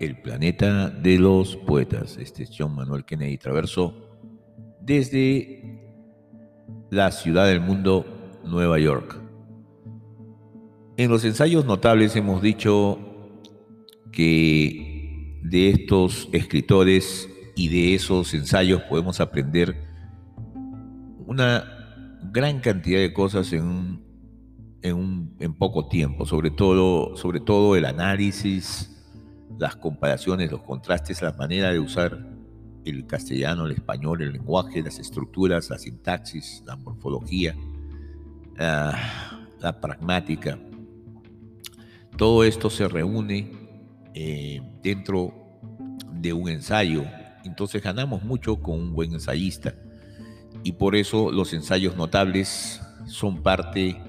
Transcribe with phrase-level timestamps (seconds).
[0.00, 2.16] El planeta de los poetas.
[2.16, 3.94] Este es John Manuel Kennedy Traverso
[4.80, 5.82] desde
[6.88, 8.06] la ciudad del mundo,
[8.44, 9.20] Nueva York.
[10.96, 12.98] En los ensayos notables hemos dicho
[14.12, 19.76] que de estos escritores y de esos ensayos podemos aprender
[21.26, 21.64] una
[22.32, 24.02] gran cantidad de cosas en,
[24.80, 28.94] en, poco tiempo, sobre todo, sobre todo el análisis,
[29.58, 32.18] las comparaciones, los contrastes, la manera de usar
[32.84, 37.54] el castellano, el español, el lenguaje, las estructuras, la sintaxis, la morfología,
[38.56, 40.58] la pragmática.
[42.16, 43.52] Todo esto se reúne
[44.14, 45.32] eh, dentro
[46.12, 47.04] de un ensayo.
[47.44, 49.74] Entonces ganamos mucho con un buen ensayista.
[50.64, 54.00] Y por eso los ensayos notables son parte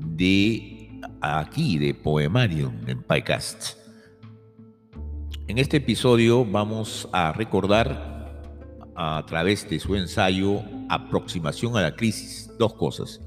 [0.00, 3.83] de aquí, de Poemarium en PyCast.
[5.46, 8.42] En este episodio vamos a recordar
[8.96, 13.20] a través de su ensayo Aproximación a la crisis dos cosas.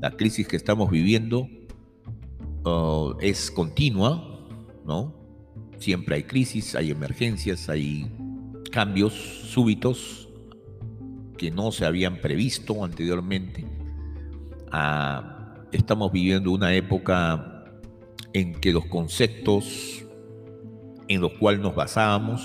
[0.00, 1.46] La crisis que estamos viviendo
[2.64, 4.48] uh, es continua,
[4.86, 5.14] ¿no?
[5.76, 8.10] Siempre hay crisis, hay emergencias, hay
[8.72, 10.30] cambios súbitos
[11.36, 13.66] que no se habían previsto anteriormente.
[14.72, 17.66] Ah, estamos viviendo una época
[18.32, 20.07] en que los conceptos
[21.08, 22.42] en los cuales nos basábamos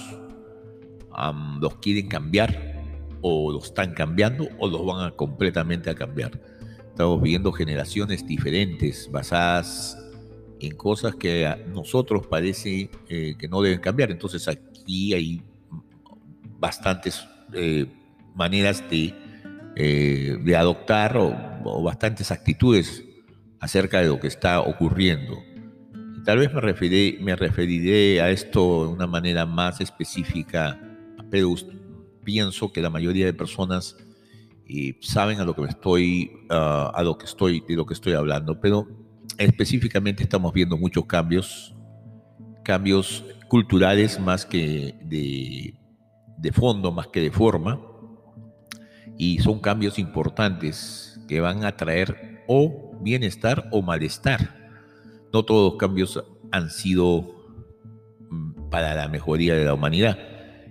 [1.61, 2.81] los quieren cambiar
[3.21, 6.39] o los están cambiando o los van a completamente a cambiar.
[6.89, 9.97] Estamos viviendo generaciones diferentes basadas
[10.59, 14.11] en cosas que a nosotros parece eh, que no deben cambiar.
[14.11, 15.41] Entonces aquí hay
[16.59, 17.87] bastantes eh,
[18.35, 19.13] maneras de,
[19.75, 23.03] eh, de adoptar o, bastantes actitudes
[23.59, 25.41] acerca de lo que está ocurriendo.
[26.23, 30.79] Tal vez me referiré, me referiré a esto de una manera más específica,
[31.29, 31.53] pero
[32.23, 33.97] pienso que la mayoría de personas
[35.01, 38.13] saben a lo que me estoy, ah, a lo que estoy, de lo que estoy
[38.13, 38.87] hablando, pero
[39.37, 41.75] específicamente estamos viendo muchos cambios,
[42.63, 45.75] cambios culturales más que de,
[46.37, 47.79] de fondo, más que de forma,
[49.17, 54.62] y son cambios importantes que van a traer o bienestar o malestar.
[55.33, 57.23] No todos los cambios han sido
[58.29, 60.17] mm, para la mejoría de la humanidad.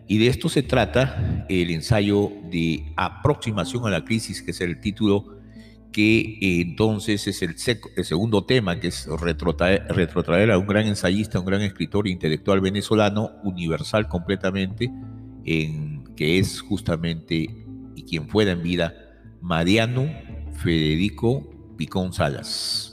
[0.09, 4.81] Y de esto se trata el ensayo de aproximación a la crisis, que es el
[4.81, 5.43] título
[5.93, 7.57] que eh, entonces es el,
[8.05, 14.09] segundo tema, que es retrotraer, a un gran ensayista, un gran escritor intelectual venezolano, universal
[14.09, 14.91] completamente,
[15.45, 18.95] en, que es justamente, y quien fuera en vida,
[19.41, 20.11] Mariano
[20.63, 22.92] Federico Picón Salas.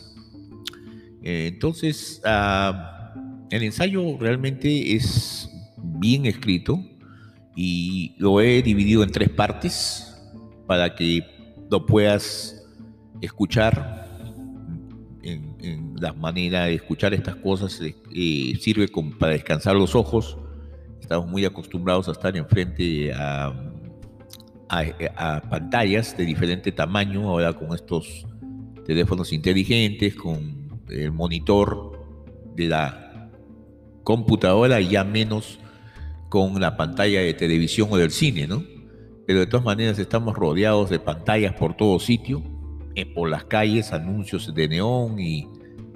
[1.23, 3.13] Eh, entonces, ah,
[3.49, 6.79] el ensayo realmente es bien escrito
[7.55, 10.15] y lo he dividido en tres partes
[10.67, 11.25] para que
[11.69, 12.65] lo puedas
[13.21, 14.07] escuchar,
[15.23, 18.87] en, la manera de escuchar estas cosas, eh, sirve
[19.19, 20.37] para descansar los ojos.
[21.01, 23.53] Estamos muy acostumbrados a estar enfrente a,
[24.69, 28.25] a, pantallas de diferente tamaño, ahora con estos
[28.85, 30.58] teléfonos inteligentes, con
[30.89, 32.05] el monitor
[32.55, 33.31] de la
[34.03, 35.59] computadora y ya menos
[36.29, 38.63] con la pantalla de televisión o del cine, ¿no?
[39.25, 42.41] Pero de todas maneras estamos rodeados de pantallas por todo sitio
[42.95, 45.47] eh, por las calles anuncios de neón y,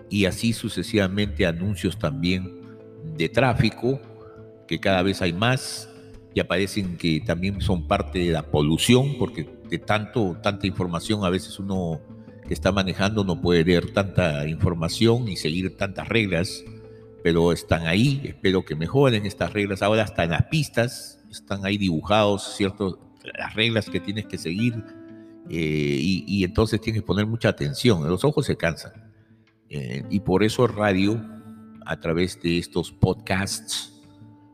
[0.09, 2.61] y así sucesivamente anuncios también
[3.17, 3.99] de tráfico,
[4.67, 5.89] que cada vez hay más
[6.33, 11.29] y aparecen que también son parte de la polución, porque de tanto, tanta información a
[11.29, 11.99] veces uno
[12.53, 16.63] que está manejando no puede leer tanta información y seguir tantas reglas,
[17.23, 21.79] pero están ahí, espero que mejoren estas reglas, ahora hasta en las pistas están ahí
[21.79, 22.99] dibujados, ¿cierto?
[23.35, 24.83] Las reglas que tienes que seguir
[25.49, 28.91] eh, y, entonces tienes que poner mucha atención, los ojos se cansan.
[29.71, 31.19] Eh, y por eso radio,
[31.87, 33.99] a través de estos podcasts,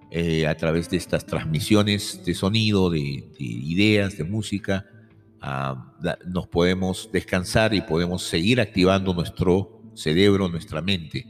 [0.09, 4.85] eh, a través de estas transmisiones de sonido, de, ideas, de música,
[5.41, 11.25] nos podemos descansar y podemos seguir activando nuestro cerebro, nuestra mente.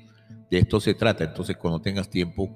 [0.50, 1.24] De esto se trata.
[1.24, 2.50] Entonces, cuando tengas tiempo,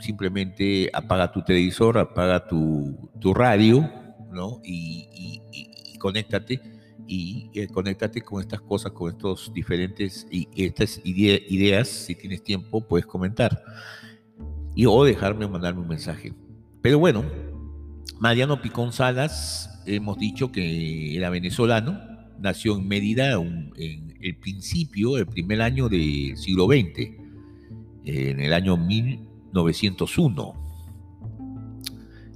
[0.00, 3.88] simplemente apaga tu televisor, apaga tu, tu radio,
[4.30, 4.60] ¿no?
[4.64, 5.40] y,
[5.98, 6.60] conéctate
[7.06, 12.80] y eh, conéctate con estas cosas, con estos diferentes y estas ideas, si tienes tiempo,
[12.80, 13.62] puedes comentar
[14.74, 16.32] y o dejarme mandarme un mensaje.
[16.80, 17.24] Pero bueno,
[18.18, 21.98] Mariano Picón Salas, hemos dicho que era venezolano,
[22.40, 27.22] nació en Mérida en el principio, el primer año del siglo XX.
[28.04, 30.54] en el año 1901.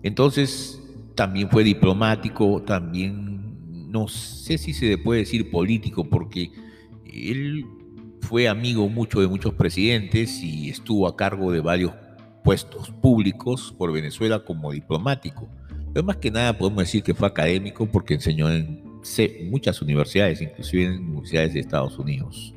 [0.05, 0.81] Entonces,
[1.17, 6.53] también fue diplomático, también, no sé si se puede decir político, porque
[7.05, 7.67] él
[8.21, 11.93] fue amigo mucho de muchos presidentes y estuvo a cargo de varios
[12.45, 15.49] puestos públicos por Venezuela como diplomático.
[15.97, 18.83] Pero más que nada podemos decir que fue académico porque enseñó en
[19.49, 22.55] muchas universidades, inclusive en universidades de Estados Unidos.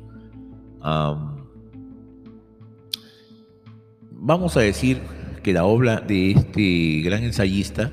[4.10, 5.00] vamos a decir
[5.42, 7.90] que la obra de este gran ensayista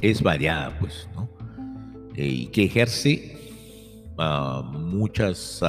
[0.00, 1.08] es variada, pues.
[2.16, 3.36] Eh, y que ejerce
[4.72, 5.62] muchas,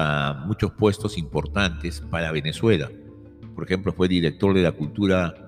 [0.48, 2.90] muchos puestos importantes para Venezuela.
[3.54, 5.43] Por ejemplo, fue director de la cultura,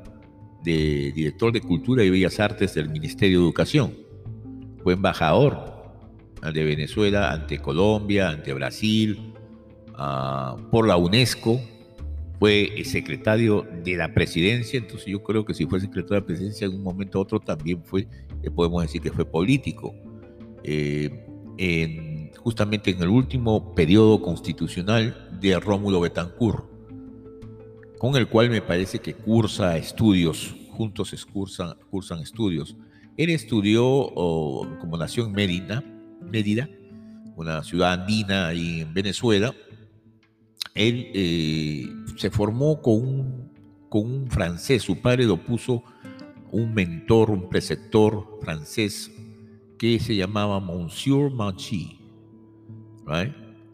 [0.65, 3.93] de, director de Cultura y Bellas Artes del Ministerio de Educación.
[4.83, 5.73] Fue embajador
[6.53, 9.33] de Venezuela ante Colombia, ante Brasil,
[9.93, 11.61] ah, por la UNESCO.
[12.37, 16.67] Fue secretario de la presidencia, entonces yo creo que si fue secretario de la presidencia
[16.67, 18.07] en un momento u otro también fue,
[18.53, 19.95] podemos decir que fue político.
[20.63, 21.25] Eh,
[21.57, 22.15] en
[22.45, 26.65] justamente en el último periodo constitucional de Rómulo Betancourt,
[27.97, 32.75] con el cual me parece que cursa estudios, juntos cursan, estudios.
[33.17, 33.83] Él estudió,
[34.79, 35.83] como nació en Mérida,
[36.21, 36.69] Mérida,
[37.35, 39.53] una ciudad andina ahí en Venezuela,
[40.73, 41.87] él eh,
[42.17, 43.51] se formó con un,
[43.89, 45.83] con un francés, su padre lo puso
[46.51, 49.11] un mentor, un preceptor francés
[49.77, 51.99] que se llamaba Monsieur Machi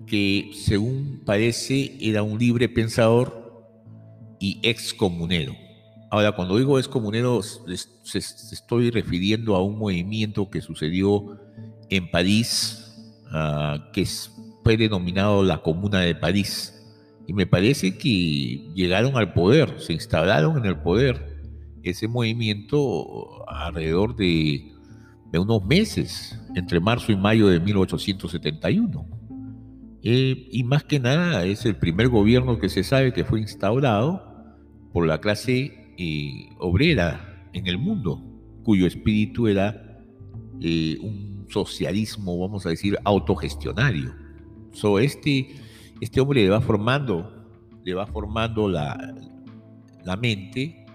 [0.06, 3.41] que según parece era un libre pensador
[4.42, 5.56] y excomunero.
[6.10, 11.40] Ahora, cuando digo excomunero, estoy refiriendo a un movimiento que sucedió
[11.90, 12.98] en París,
[13.32, 14.06] ah, que
[14.64, 16.78] fue denominado la Comuna de París.
[17.28, 21.40] Y me parece que llegaron al poder, se instalaron en el poder
[21.84, 24.74] ese movimiento alrededor de,
[25.32, 29.08] de unos meses, entre marzo y mayo de 1871.
[30.04, 34.31] Eh, y más que nada es el primer gobierno que se sabe que fue instaurado
[34.94, 38.22] por la clase eh, obrera en el mundo,
[38.64, 40.00] cuyo espíritu era
[40.62, 44.14] eh, un socialismo, vamos a decir, autogestionario.
[44.72, 45.50] So, este,
[46.00, 47.46] este hombre le va formando,
[47.84, 49.16] le va formando la,
[50.04, 50.86] la mente,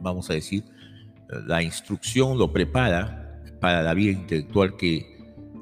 [0.00, 0.64] vamos a decir,
[1.46, 5.06] la instrucción lo prepara para la vida intelectual que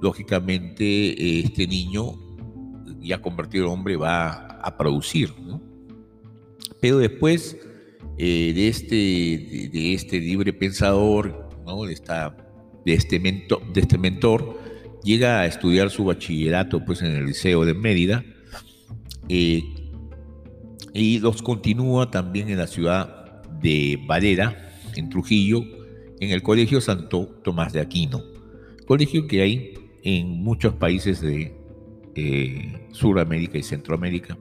[0.01, 2.15] lógicamente este niño
[3.01, 5.33] ya convertido en hombre va a producir.
[6.81, 7.57] Pero después
[8.19, 11.85] eh, de, este, de, este libre pensador, ¿no?
[11.85, 12.37] de, esta,
[12.85, 14.59] este mentor, de este mentor,
[15.03, 18.25] llega a estudiar su bachillerato pues, en el Liceo de Mérida
[19.29, 19.63] eh,
[20.93, 25.63] y los continúa también en la ciudad de Valera, en Trujillo,
[26.21, 28.23] en el Colegio Santo Tomás de Aquino,
[28.87, 31.55] colegio que hay en muchos países de
[32.17, 34.37] eh, Suramérica y Centroamérica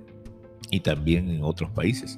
[0.72, 2.18] y también en otros países.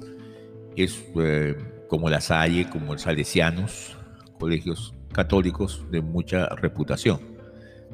[0.76, 1.56] Es eh,
[1.88, 3.96] como la Salle, como el Salesianos,
[4.38, 7.20] colegios católicos de mucha reputación.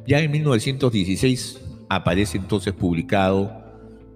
[0.06, 3.64] Ya en 1916 aparece entonces publicado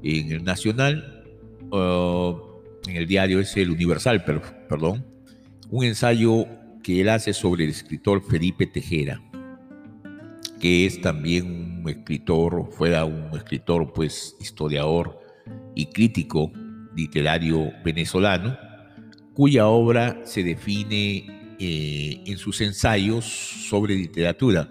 [0.02, 1.24] en el Nacional,
[1.72, 5.04] en el diario es el Universal, perdón,
[5.70, 6.46] un ensayo
[6.82, 9.22] que él hace sobre el escritor Felipe Tejera
[10.62, 15.18] que es también un escritor, fuera un escritor, pues historiador
[15.74, 16.52] y crítico
[16.94, 18.56] literario venezolano,
[19.34, 24.68] cuya obra se define eh, en sus ensayos sobre literatura,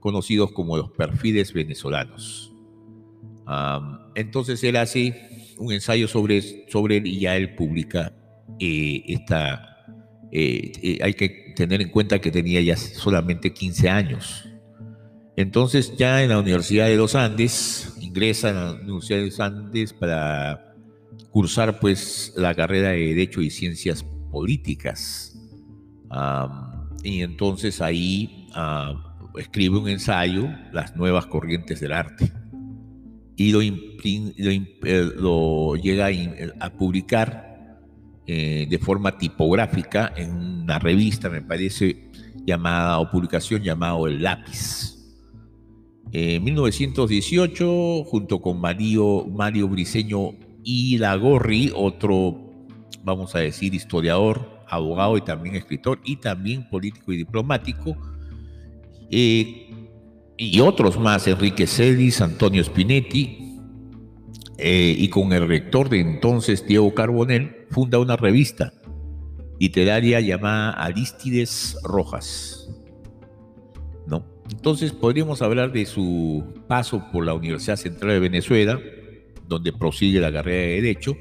[0.00, 2.52] conocidos como los perfiles venezolanos.
[4.14, 8.12] entonces él hace un ensayo sobre, sobre él y ya él publica
[8.58, 9.66] eh, esta...
[10.32, 14.50] Eh, hay que tener en cuenta que tenía ya solamente 15 años
[15.40, 20.74] entonces ya en la Universidad de los Andes, ingresa en la Universidad de Andes para
[21.30, 25.38] cursar pues la carrera de Derecho y Ciencias Políticas.
[27.04, 28.48] y entonces ahí
[29.38, 32.32] escribe un ensayo, Las nuevas corrientes del arte.
[33.36, 33.72] Y lo, eh,
[35.82, 36.08] llega
[36.60, 37.78] a, publicar
[38.26, 42.10] eh, de forma tipográfica en una revista, me parece,
[42.44, 44.99] llamada, o publicación llamado El Lápiz.
[46.12, 50.32] En 1918, junto con Mario, Mario Briceño
[50.64, 52.36] Lagorri, otro,
[53.04, 57.96] vamos a decir, historiador, abogado y también escritor, y también político y diplomático,
[59.10, 59.70] eh,
[60.36, 63.58] y otros más, Enrique Celis, Antonio Spinetti,
[64.58, 68.72] eh, y con el rector de entonces, Diego Carbonell, funda una revista
[69.58, 72.68] literaria llamada Aristides Rojas.
[74.50, 78.80] Entonces podríamos hablar de su paso por la Universidad Central de Venezuela,
[79.46, 81.16] donde prosigue la carrera de Derecho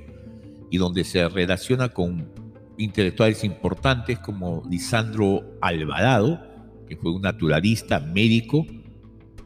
[0.71, 2.31] y donde se relaciona con
[2.77, 6.41] intelectuales importantes como Lisandro Alvarado,
[6.88, 8.65] que fue un naturalista, médico,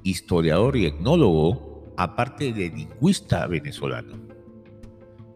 [0.03, 4.13] historiador y etnólogo, aparte de lingüista venezolano.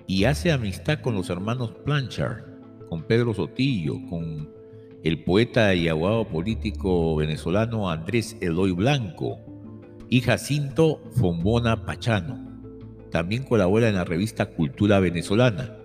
[0.07, 2.43] Y hace amistad con los hermanos Planchard,
[2.89, 4.56] con Pedro Sotillo, con
[5.03, 9.39] el poeta y abogado político venezolano Andrés Eloy Blanco
[10.09, 12.45] y Jacinto Fombona Pachano.
[13.11, 15.77] También colabora en la revista Cultura Venezolana,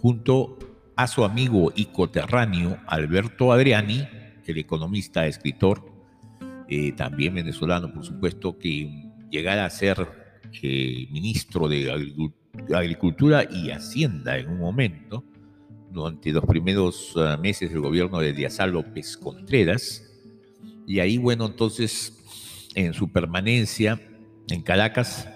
[0.00, 0.58] junto
[0.96, 4.06] a su amigo y coterráneo Alberto Adriani,
[4.46, 5.82] el economista, escritor,
[6.68, 10.06] eh, también venezolano, por supuesto, que llegara a ser
[10.62, 11.92] eh, ministro de
[12.74, 15.24] Agricultura y Hacienda en un momento,
[15.90, 20.02] durante los primeros ah, meses del gobierno de Díaz López Contreras.
[20.86, 22.12] Y ahí, bueno, entonces,
[22.74, 24.00] en su permanencia
[24.48, 25.28] en Caracas,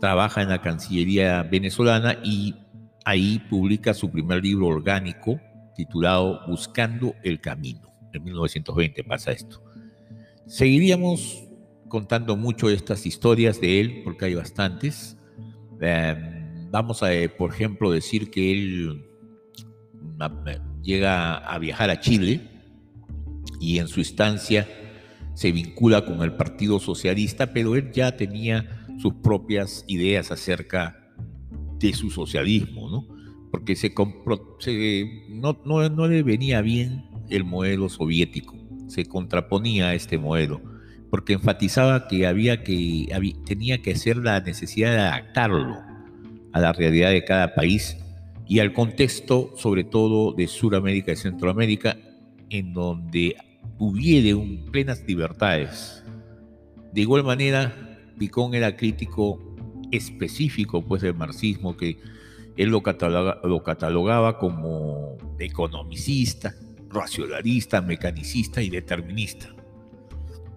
[0.00, 2.54] trabaja en la Cancillería venezolana y
[3.04, 5.40] Ahí publica su primer libro orgánico
[5.74, 7.92] titulado Buscando el Camino.
[8.12, 9.62] En 1920 pasa esto.
[10.46, 11.44] Seguiríamos
[11.88, 15.16] contando mucho estas historias de él, porque hay bastantes.
[15.80, 19.04] Em, vamos a, eh, por ejemplo, decir que él
[20.82, 22.40] llega a viajar a Chile
[23.60, 24.68] y en su estancia
[25.34, 30.98] se vincula con el Partido Socialista, pero él ya tenía sus propias ideas acerca
[31.78, 33.06] de su socialismo, ¿no?
[33.50, 33.92] Porque se,
[35.28, 38.56] no, no, le venía bien el modelo soviético,
[38.88, 40.60] se contraponía a este modelo,
[41.10, 43.08] porque enfatizaba que había que
[43.44, 45.76] tenía que ser la necesidad de adaptarlo
[46.52, 47.96] a la realidad de cada país
[48.52, 51.96] y al contexto, sobre todo de Sudamérica y Centroamérica,
[52.50, 53.34] en donde
[53.78, 56.04] hubiere un, plenas libertades.
[56.92, 57.74] De igual manera,
[58.18, 59.40] Picón era crítico
[59.90, 61.98] específico pues del marxismo que
[62.58, 62.82] él lo,
[63.42, 66.54] lo catalogaba como economicista,
[66.90, 69.48] racionalista, mecanicista y determinista.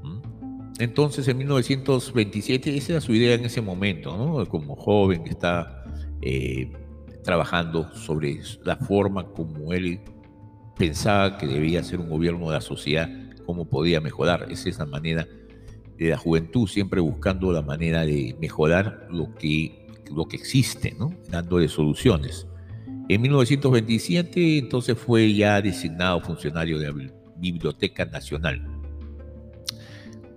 [0.03, 0.81] ¿Mm?
[0.81, 4.45] Entonces, en 1927, esa era su idea en ese momento, ¿no?
[4.49, 5.85] como joven que está
[6.21, 6.69] eh,
[7.25, 9.99] trabajando sobre la forma como él
[10.77, 13.09] pensaba que debía ser un gobierno de la sociedad,
[13.45, 14.47] cómo podía mejorar.
[14.49, 15.27] Esa es la manera
[15.97, 21.13] de la juventud, siempre buscando la manera de mejorar lo que, lo que existe, ¿no?
[21.29, 22.47] dándole soluciones.
[23.07, 28.75] En 1927 entonces fue ya designado funcionario de la Biblioteca Nacional.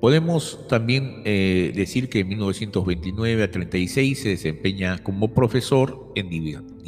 [0.00, 6.28] Podemos también eh, decir que en 1929 a 36 se desempeña como profesor en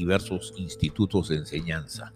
[0.00, 2.12] diversos institutos de enseñanza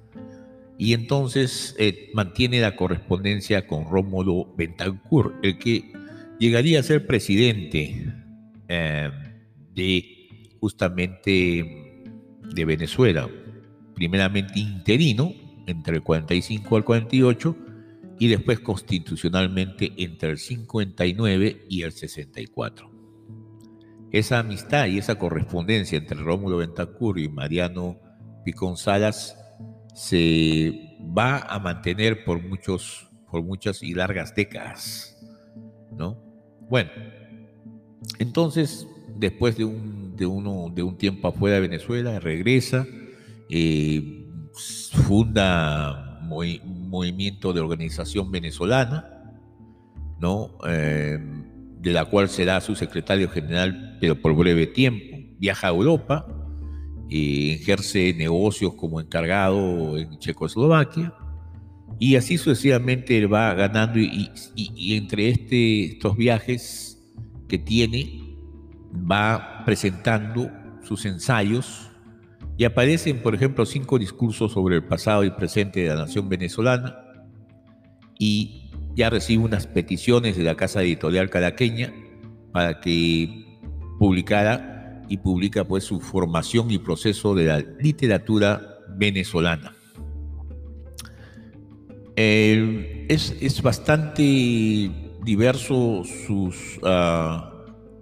[0.77, 5.93] y entonces eh, mantiene la correspondencia con Rómulo Bentancur, el que
[6.39, 8.13] llegaría a ser presidente
[8.69, 9.11] eh,
[9.75, 12.03] de justamente
[12.55, 13.29] de Venezuela,
[13.95, 15.33] primeramente interino
[15.67, 17.57] entre el 45 al 48
[18.19, 22.94] y después constitucionalmente entre el 59 y el 64.
[24.15, 27.99] Esa amistad y esa correspondencia entre Rómulo Bentancur y Mariano
[28.45, 29.37] Picón Salas
[29.93, 35.21] se va a mantener por, muchos, por muchas y largas décadas,
[35.91, 36.17] ¿no?
[36.71, 36.91] Bueno,
[38.21, 42.87] entonces, después de un, de uno, de un tiempo afuera de Venezuela, regresa,
[43.51, 44.29] eh,
[44.93, 49.35] funda un movimiento de organización venezolana,
[50.21, 50.57] ¿no?
[50.69, 51.19] Eh,
[51.85, 55.17] de la cual será su secretario general, pero por breve tiempo.
[55.39, 56.27] Viaja a Europa,
[57.09, 61.15] eh, ejerce negocios como encargado en Checoslovaquia.
[61.99, 64.31] Y así sucesivamente él va ganando y,
[64.95, 67.03] entre este, estos viajes
[67.49, 68.37] que tiene,
[69.11, 70.51] va presentando
[70.83, 71.91] sus ensayos.
[72.59, 76.95] Y aparecen, por ejemplo, cinco discursos sobre el pasado y presente de la nación venezolana.
[78.19, 81.91] Y ya recibe unas peticiones de la casa editorial caraqueña
[82.53, 83.54] para que
[83.99, 89.75] publicara y publica pues su formación y proceso de la literatura venezolana.
[92.17, 94.91] Es, bastante
[95.25, 97.53] diverso sus, ah,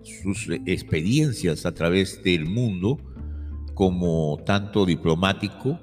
[0.02, 2.98] sus experiencias a través del mundo,
[3.74, 5.80] como tanto diplomático,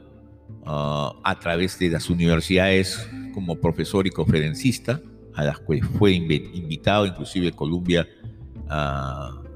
[0.65, 5.01] ah, a través de las universidades como profesor y conferencista,
[5.33, 8.07] a las que fue invitado inclusive Columbia
[8.65, 9.48] uh,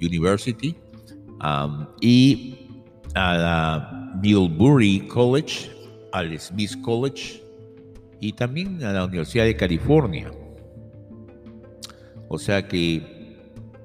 [0.00, 0.76] University,
[2.00, 2.54] y
[3.14, 5.70] a la Millbury College,
[6.12, 7.42] al Smith College
[8.20, 10.30] y también a la Universidad de California.
[12.28, 13.02] O sea que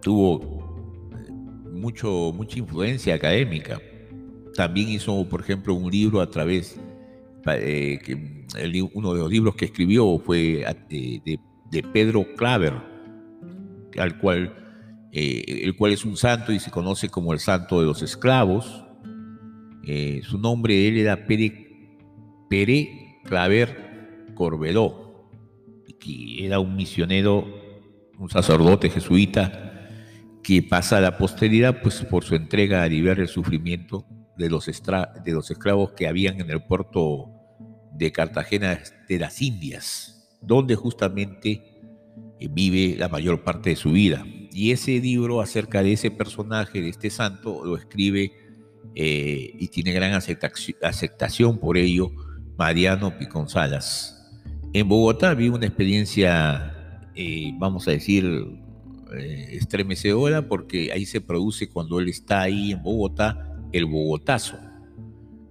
[0.02, 0.62] tuvo
[1.72, 3.80] mucho, mucha influencia académica.
[4.56, 6.80] También hizo, por ejemplo, un libro a través,
[7.48, 8.16] eh, que
[8.94, 12.74] uno de los libros que escribió fue eh, de, Pedro Claver,
[13.98, 14.61] al cual,
[15.12, 18.86] eh, el cual es un santo y se conoce como el santo de los esclavos.
[20.24, 25.30] su nombre era Pere, Claver Corbeló,
[26.00, 27.46] que era un misionero,
[28.18, 29.72] un sacerdote jesuita
[30.44, 34.06] que pasa a la posteridad pues, por su entrega a aliviar el sufrimiento
[34.38, 37.30] de los, de los esclavos que habían en el puerto
[37.94, 41.62] de Cartagena de las Indias, donde justamente
[42.40, 44.26] eh, vive la mayor parte de su vida.
[44.52, 48.34] Y ese libro acerca de ese personaje, de este santo, lo escribe
[48.96, 52.12] eh, y tiene gran aceptación por ello
[52.58, 54.18] Mariano Piconzalas.
[54.74, 58.26] En Bogotá vi una experiencia, eh, vamos a decir,
[59.18, 64.58] estremecedora porque ahí se produce cuando él está ahí en Bogotá el Bogotazo,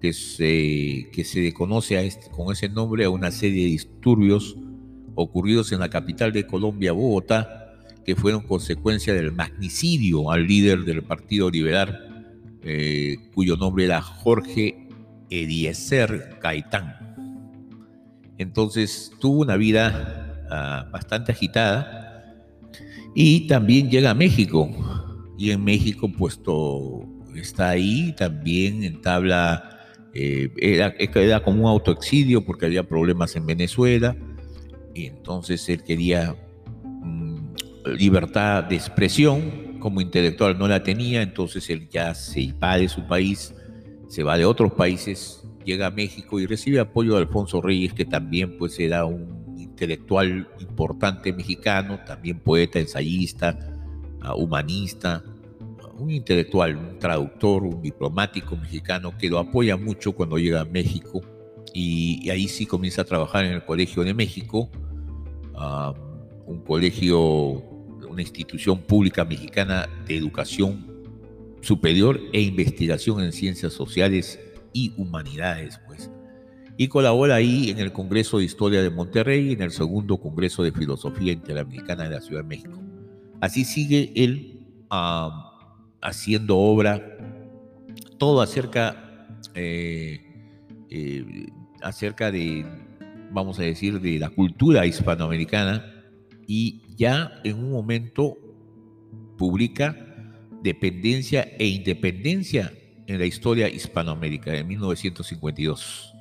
[0.00, 4.56] que se, que se conoce este, con ese nombre a una serie de disturbios
[5.14, 7.59] ocurridos en la capital de Colombia, Bogotá,
[8.04, 14.88] que fueron consecuencia del magnicidio al líder del Partido Liberal, eh, cuyo nombre era Jorge
[15.30, 16.94] Eliezer Gaitán.
[18.38, 22.10] Entonces tuvo una vida ah, bastante agitada
[23.14, 24.70] y también llega a México.
[25.38, 29.78] Y en México, puesto está ahí, también entabla,
[30.12, 34.16] eh, era, era, como un autoexidio porque había problemas en Venezuela,
[34.94, 36.36] y entonces él quería
[37.86, 43.06] libertad de expresión, como intelectual no la tenía, entonces él ya se va de su
[43.06, 43.54] país,
[44.08, 48.04] se va de otros países, llega a México y recibe apoyo de Alfonso Reyes, que
[48.04, 53.58] también pues era un intelectual importante mexicano, también poeta, ensayista,
[54.20, 55.22] ah, humanista,
[55.98, 61.20] un intelectual, un traductor, un diplomático mexicano que lo apoya mucho cuando llega a México
[61.72, 64.70] y, ahí sí comienza a trabajar en el Colegio de México,
[66.46, 67.62] un colegio,
[68.10, 70.86] una institución pública mexicana de educación
[71.60, 74.40] superior e investigación en ciencias sociales
[74.72, 76.10] y humanidades, pues.
[76.76, 80.62] Y colabora ahí en el Congreso de Historia de Monterrey y en el segundo Congreso
[80.62, 82.80] de Filosofía Interamericana de la Ciudad de México.
[83.40, 84.66] Así sigue él
[86.00, 87.18] haciendo obra,
[88.18, 90.20] todo acerca, eh,
[90.90, 91.46] eh,
[91.82, 92.64] acerca de,
[93.30, 95.84] vamos a decir, de la cultura hispanoamericana
[96.46, 98.36] y ya en un momento
[99.38, 99.96] publica
[100.62, 102.70] Dependencia e Independencia
[103.06, 106.14] en la historia hispanoamérica en 1952,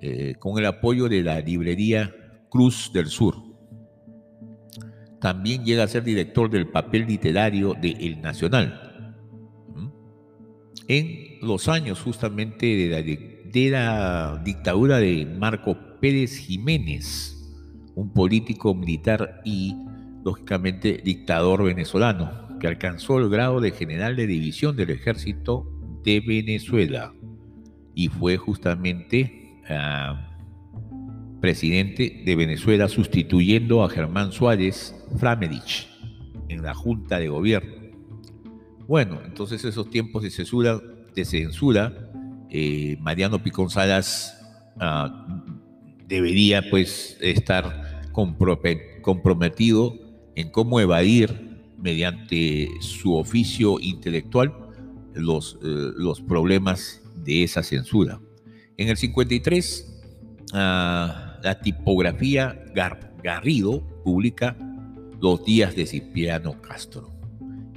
[0.00, 2.12] eh, con el apoyo de la librería
[2.50, 3.36] Cruz del Sur.
[5.20, 9.14] También llega a ser director del papel literario de El Nacional,
[10.88, 17.38] en los años justamente de la, dictadura de Marco Pérez Jiménez,
[17.94, 19.76] un político militar y,
[20.24, 25.68] lógicamente, dictador venezolano, que alcanzó el grado de general de división del ejército
[26.04, 27.12] de Venezuela
[27.94, 30.28] y fue justamente ah,
[31.40, 35.88] presidente de Venezuela sustituyendo a Germán Suárez Framerich
[36.48, 37.74] en la Junta de Gobierno.
[38.86, 40.80] Bueno, entonces esos tiempos de censura,
[41.14, 42.10] de censura
[42.50, 44.38] eh, Mariano Picón Salas
[44.78, 45.42] ah,
[46.06, 48.02] debería pues estar
[49.02, 54.54] comprometido en cómo evadir mediante su oficio intelectual
[55.14, 58.20] los, eh, los problemas de esa censura.
[58.76, 60.02] En el 53,
[60.54, 62.58] ah, la tipografía
[63.22, 64.56] Garrido publica
[65.20, 67.10] Los días de Cipriano Castro.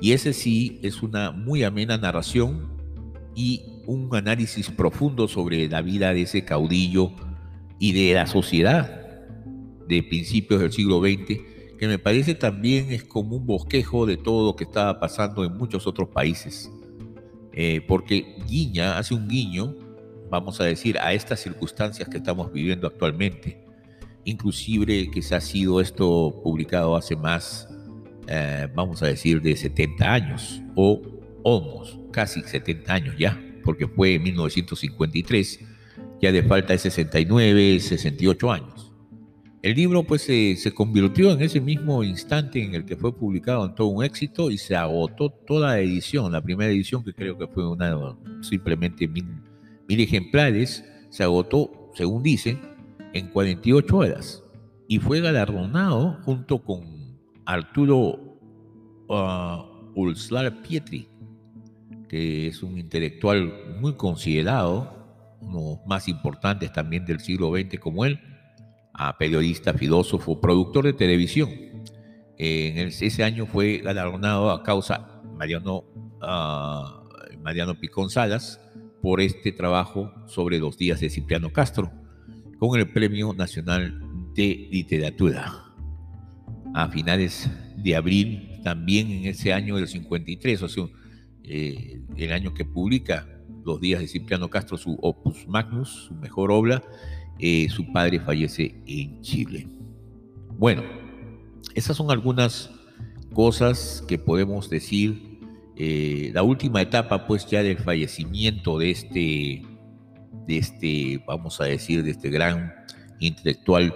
[0.01, 2.75] Y ese sí es una muy amena narración
[3.35, 7.11] y un análisis profundo sobre la vida de ese caudillo
[7.79, 9.05] y de la sociedad
[9.87, 11.39] de principios del siglo XX,
[11.77, 15.57] que me parece también es como un bosquejo de todo lo que estaba pasando en
[15.57, 16.71] muchos otros países.
[17.53, 19.75] Eh, porque guiña, hace un guiño,
[20.29, 23.63] vamos a decir, a estas circunstancias que estamos viviendo actualmente.
[24.23, 27.67] Inclusive se ha sido esto publicado hace más
[28.27, 31.01] eh, vamos a decir, de 70 años o
[31.45, 35.59] almost, casi 70 años ya, porque fue en 1953,
[36.21, 38.84] ya de falta de 69, 68 años.
[39.65, 43.73] El libro pues se, convirtió en ese mismo instante en el que fue publicado en
[43.73, 47.47] todo un éxito y se agotó toda la edición, la primera edición que creo que
[47.47, 49.25] fue una simplemente mil
[49.87, 52.61] ejemplares, se agotó, según dicen,
[53.13, 54.43] en 48 horas.
[54.87, 58.37] Y fue galardonado junto con Arturo
[59.07, 59.63] uh,
[59.95, 61.07] Ulslar Pietri,
[62.07, 63.51] que es un intelectual
[63.81, 64.93] muy considerado,
[65.41, 68.19] uno más importantes también del siglo XX como él,
[68.97, 71.49] a periodista, filósofo, productor de televisión.
[72.37, 75.85] En ese año fue galardonado a causa Mariano,
[76.21, 78.59] uh, Mariano Picón Salas
[79.01, 81.91] por este trabajo sobre los días de Cipriano Castro,
[82.57, 84.01] con el Premio Nacional
[84.33, 85.73] de Literatura.
[86.73, 90.85] A finales de abril, también en ese año del 53, o sea,
[91.43, 93.27] eh, el año que publica
[93.63, 96.83] Los días de Cipriano Castro, su opus magnus, su mejor obra,
[97.39, 99.67] eh, su padre fallece en Chile.
[100.57, 100.83] Bueno,
[101.73, 102.69] esas son algunas
[103.33, 105.39] cosas que podemos decir.
[105.77, 109.65] Eh, la última etapa, pues ya del fallecimiento de este,
[110.47, 112.73] de este, vamos a decir, de este gran
[113.19, 113.93] intelectual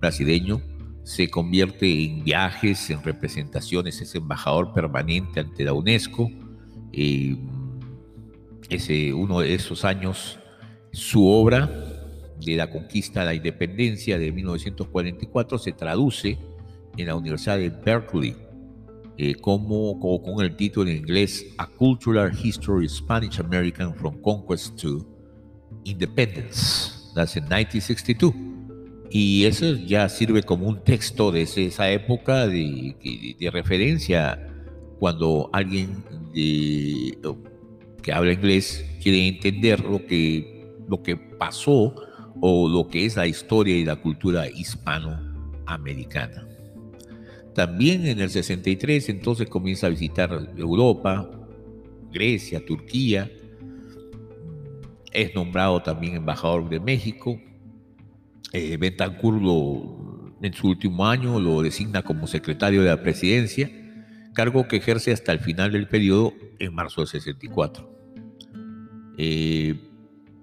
[0.00, 0.60] brasileño,
[1.04, 6.28] se convierte en viajes, en representaciones, es embajador permanente ante la UNESCO.
[6.92, 7.36] Eh,
[8.68, 10.38] ese, uno de esos años,
[10.92, 11.89] su obra
[12.44, 16.38] de la conquista de la independencia de 1944 se traduce
[16.96, 18.34] en la Universidad de Berkeley
[19.16, 24.80] eh, como, como, con el título en inglés A Cultural History Spanish American from Conquest
[24.80, 25.06] to
[25.84, 27.12] Independence.
[27.14, 28.32] That's in 1962.
[29.10, 34.38] Y eso ya sirve como un texto de esa época de, de, referencia
[34.98, 41.94] cuando alguien que habla inglés quiere entender lo que, lo que pasó
[42.40, 46.46] o lo que es la historia y la cultura hispanoamericana.
[47.54, 51.30] También en el 63 entonces comienza a visitar Europa,
[52.12, 53.30] Grecia, Turquía.
[55.12, 57.38] Es nombrado también embajador de México
[58.52, 58.78] eh,
[60.42, 63.70] en su último año lo designa como secretario de la presidencia,
[64.34, 67.88] cargo que ejerce hasta el final del periodo en marzo del 64.
[69.18, 69.89] Eh,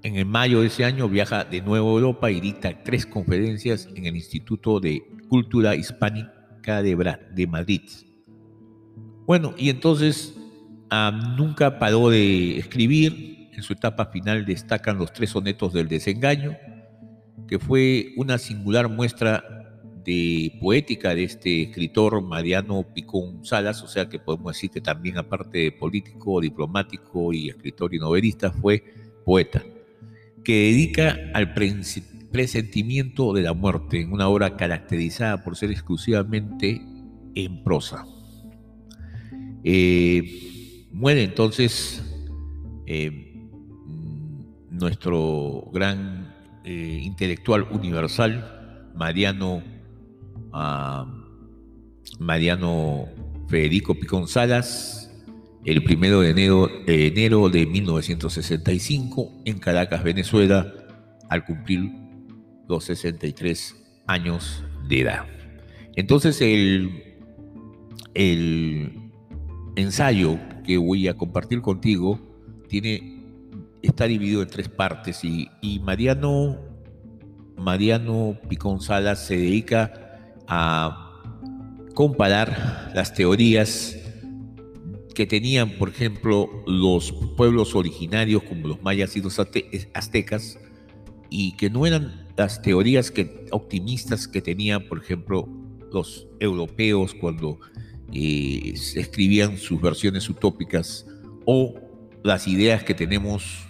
[0.08, 3.90] en el mayo de ese año viaja de nuevo a Europa y dicta tres conferencias
[3.94, 7.82] en el Instituto de Cultura Hispánica de, de Madrid.
[9.26, 10.34] Bueno, y entonces
[10.90, 13.50] ah, nunca paró de escribir.
[13.52, 16.56] En su etapa final destacan los tres sonetos del desengaño,
[17.48, 19.44] que fue una singular muestra
[20.06, 25.18] de poética de este escritor Mariano Picón Salas, o sea que podemos decir que también
[25.18, 28.84] aparte de político, diplomático y escritor y novelista, fue
[29.26, 29.62] poeta,
[30.44, 36.82] que dedica al presentimiento de la muerte en una obra caracterizada por ser exclusivamente
[37.36, 38.06] en prosa.
[39.64, 42.04] Eh, muere entonces
[42.86, 43.34] eh,
[44.70, 49.64] nuestro gran eh, intelectual universal, Mariano,
[50.54, 51.06] ah,
[52.20, 53.08] Mariano
[53.48, 55.07] Federico Picón Salas,
[55.68, 60.74] el primero de enero, de enero de 1965 en Caracas, Venezuela,
[61.30, 61.92] al cumplir
[62.70, 63.76] los 63
[64.08, 65.26] años de edad.
[65.98, 67.18] Entonces el,
[68.14, 69.12] el
[69.76, 72.18] ensayo que voy a compartir contigo
[72.70, 73.18] tiene
[73.82, 75.50] está dividido en tres partes y,
[75.84, 76.60] Mariano,
[77.58, 79.92] Mariano Picón Salas se dedica
[80.48, 81.22] a
[81.94, 83.97] comparar las teorías
[85.18, 90.60] que tenían, por ejemplo, los pueblos originarios como los mayas y los aztecas,
[91.32, 95.50] y que no eran las teorías que, optimistas que tenían, por ejemplo,
[95.92, 97.60] los europeos cuando
[98.14, 101.08] eh, escribían sus versiones utópicas,
[101.46, 101.74] o
[102.24, 103.66] las ideas que tenemos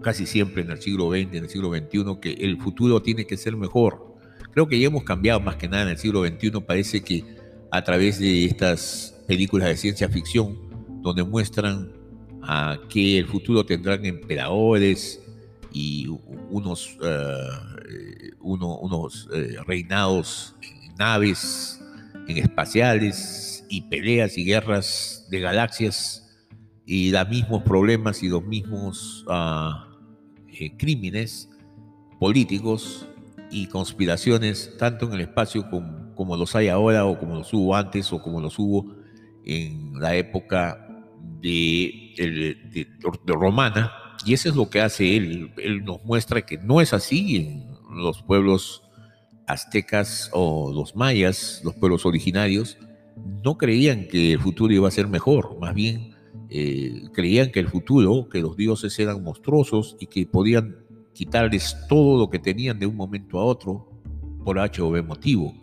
[0.00, 3.36] casi siempre en el siglo XX, en el siglo XXI, que el futuro tiene que
[3.36, 4.16] ser mejor.
[4.54, 6.52] Creo que ya hemos cambiado más que nada en el siglo XXI.
[6.66, 7.22] Parece que
[7.70, 10.65] a través de estas películas de ciencia ficción,
[11.06, 11.92] donde muestran
[12.42, 15.22] a que el futuro tendrán emperadores
[15.72, 16.08] y
[16.50, 21.80] unos, eh, unos eh, reinados en naves,
[22.26, 26.28] en espaciales y peleas y guerras de galaxias
[26.84, 29.74] y los mismos problemas y los mismos uh,
[30.76, 31.48] crímenes
[32.18, 33.06] políticos
[33.52, 38.12] y conspiraciones, tanto en el espacio como, los hay ahora, o como los hubo antes,
[38.12, 38.92] o como los hubo
[39.44, 40.85] en la época
[41.40, 42.14] de,
[42.72, 43.92] de, romana.
[44.24, 45.52] Y eso es lo que hace él.
[45.58, 48.82] Él nos muestra que no es así los pueblos
[49.46, 52.78] aztecas o los mayas, los pueblos originarios,
[53.44, 56.14] no creían que el futuro iba a ser mejor, más bien
[56.50, 60.76] eh, creían que el futuro, que los dioses eran monstruosos y que podían
[61.14, 63.88] quitarles todo lo que tenían de un momento a otro
[64.44, 65.54] por H o B motivo.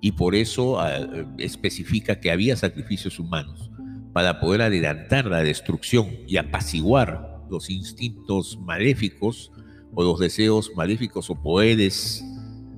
[0.00, 0.92] Y por eso ah,
[1.38, 3.69] especifica que había sacrificios humanos
[4.12, 9.52] para poder adelantar la destrucción y apaciguar los instintos maléficos
[9.94, 12.24] o los deseos maléficos o poderes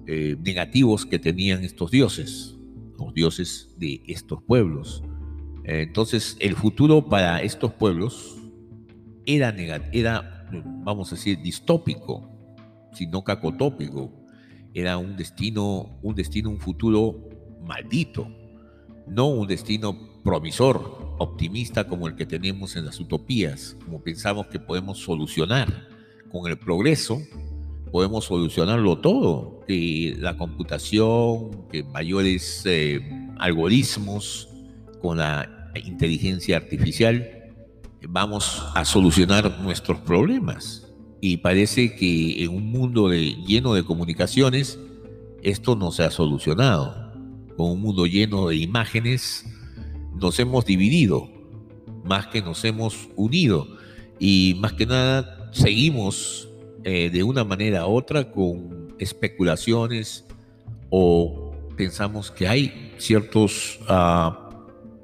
[0.07, 2.57] eh, negativos que tenían estos dioses,
[2.99, 5.03] los dioses de estos pueblos.
[5.64, 8.37] entonces, el futuro para estos pueblos
[9.27, 9.55] era,
[9.92, 10.49] era,
[10.83, 12.29] vamos a decir, distópico,
[12.92, 14.12] sino cacotópico.
[14.75, 17.29] Era un destino, un destino, un futuro
[17.64, 18.29] maldito,
[19.07, 24.59] no un destino promisor, optimista como el que tenemos en las utopías, como pensamos que
[24.59, 25.88] podemos solucionar
[26.31, 27.20] con el progreso
[27.92, 33.01] podemos solucionarlo todo, que la computación, que mayores eh,
[33.38, 34.48] algoritmos
[35.01, 37.53] con la inteligencia artificial,
[38.09, 40.90] vamos a solucionar nuestros problemas.
[41.20, 44.79] Y parece que en un mundo lleno de comunicaciones,
[45.42, 47.12] esto no se ha solucionado.
[47.57, 49.44] Con un mundo lleno de imágenes,
[50.14, 51.31] nos hemos dividido,
[52.05, 53.66] más que nos hemos unido.
[54.18, 56.48] Y más que nada, seguimos
[56.85, 60.25] eh, de una manera u otra con especulaciones
[60.90, 64.51] o pensamos que hay ciertos ah,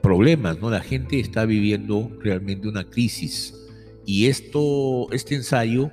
[0.02, 0.70] problemas, ¿no?
[0.70, 3.54] La gente está viviendo realmente una crisis
[4.08, 5.90] y esto, este ensayo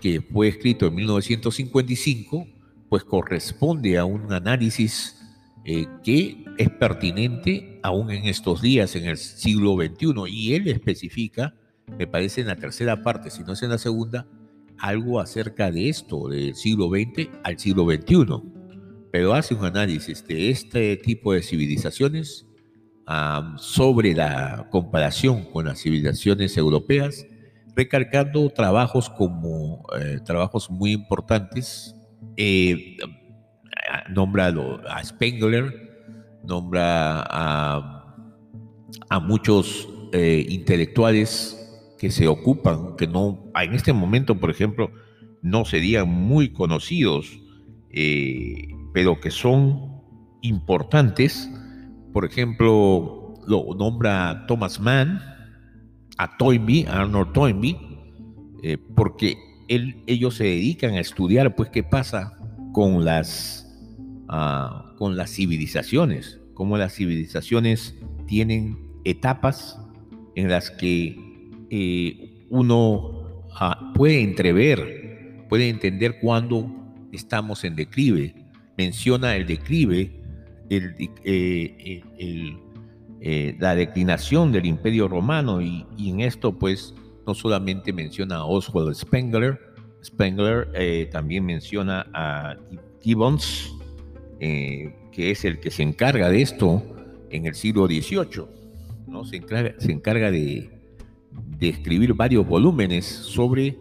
[0.00, 2.48] que fue escrito en 1955,
[2.88, 5.16] pues corresponde a un análisis
[5.64, 11.54] eh, que es pertinente aún en estos días, en el siglo XXI, y él especifica,
[11.98, 14.26] me parece en la tercera parte, si no es en la segunda,
[14.78, 18.42] algo acerca de esto, del siglo XX al siglo XXI,
[19.10, 22.46] pero hace un análisis de este tipo de civilizaciones
[23.58, 27.26] sobre la comparación con las civilizaciones europeas,
[27.76, 31.94] recalcando trabajos como eh, trabajos muy importantes.
[32.36, 32.96] Eh,
[34.10, 34.52] nombra
[34.88, 35.94] a Spengler,
[36.44, 38.00] nombra a,
[39.22, 41.60] muchos eh, intelectuales
[41.98, 44.90] que se ocupan, que no, en este momento, por ejemplo,
[45.42, 47.38] no serían muy conocidos,
[47.90, 50.02] eh, pero que son
[50.42, 51.50] importantes.
[52.12, 55.20] Por ejemplo, lo nombra Thomas Mann,
[56.18, 57.76] a Toynbee, a Arnold Toynbee,
[58.62, 59.36] eh, porque
[59.68, 62.38] ellos se dedican a estudiar, pues, qué pasa
[62.72, 63.63] con las,
[64.36, 67.94] ah, con las civilizaciones, cómo las civilizaciones
[68.26, 69.78] tienen etapas
[70.34, 71.16] en las que
[71.70, 76.70] eh, uno ah, puede entrever, puede entender cuándo
[77.12, 78.34] estamos en declive.
[78.76, 80.20] Menciona el declive,
[80.70, 82.02] eh,
[83.20, 86.94] eh, la declinación del imperio romano y, en esto pues
[87.26, 89.60] no solamente menciona a Oswald Spengler,
[90.02, 92.56] Spengler también menciona a
[93.00, 93.72] Gibbons,
[94.38, 96.82] que es el que se encarga de esto
[97.30, 98.44] en el siglo XVIII,
[99.06, 99.24] ¿no?
[99.24, 99.42] se,
[99.78, 100.70] se encarga de,
[101.60, 103.78] escribir varios volúmenes sobre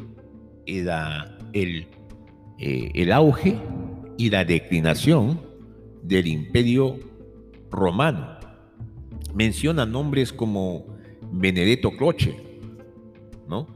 [0.65, 1.87] el,
[2.59, 3.57] eh, el auge
[4.17, 5.41] y la declinación
[6.01, 6.97] del imperio
[7.69, 8.37] romano.
[9.35, 10.85] Menciona nombres como
[11.31, 12.35] Benedetto Croce,
[13.49, 13.67] ¿no?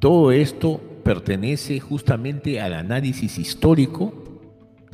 [0.00, 4.23] Todo esto pertenece justamente al análisis histórico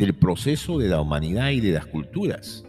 [0.00, 2.64] del proceso de la humanidad y de las culturas,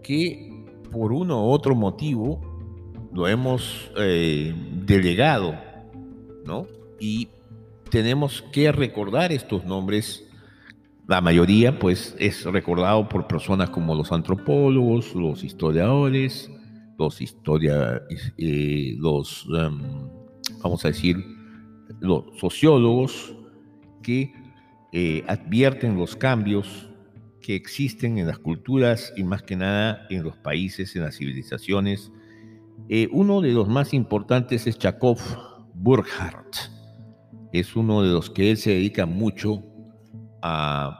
[0.00, 2.40] que por uno u otro motivo
[3.12, 4.54] lo hemos eh,
[4.86, 5.56] delegado,
[6.46, 6.68] ¿no?
[7.00, 7.28] Y
[7.90, 10.24] tenemos que recordar estos nombres.
[11.08, 16.48] La mayoría, pues, es recordado por personas como los antropólogos, los historiadores,
[16.96, 18.02] los historia,
[18.38, 19.82] eh, los, em,
[20.62, 21.16] vamos a decir,
[21.98, 23.34] los sociólogos
[24.00, 24.32] que
[24.92, 26.90] eh, advierten los cambios
[27.40, 32.12] que existen en las culturas y más que nada en los países, en las civilizaciones,
[32.88, 35.18] eh, uno de los más importantes es Chakov
[35.74, 36.56] Burkhardt.
[37.52, 39.62] Es uno de los que él se dedica mucho
[40.42, 40.98] a,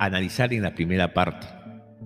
[0.00, 1.46] analizar en la primera parte.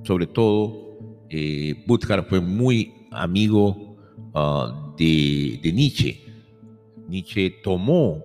[0.03, 3.97] Sobre todo, eh, Burkhardt fue muy amigo
[4.35, 6.21] ah, de, Nietzsche.
[7.09, 8.23] Nietzsche tomó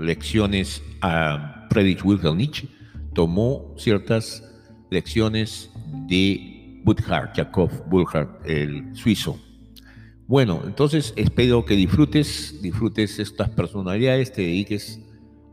[0.00, 2.68] lecciones a Friedrich Wilhelm Nietzsche,
[3.14, 4.42] tomó ciertas
[4.90, 5.70] lecciones
[6.06, 9.38] de Burkhardt, Jakob Burkhardt, el suizo.
[10.26, 15.00] Bueno, entonces espero que disfrutes, disfrutes estas personalidades, te dediques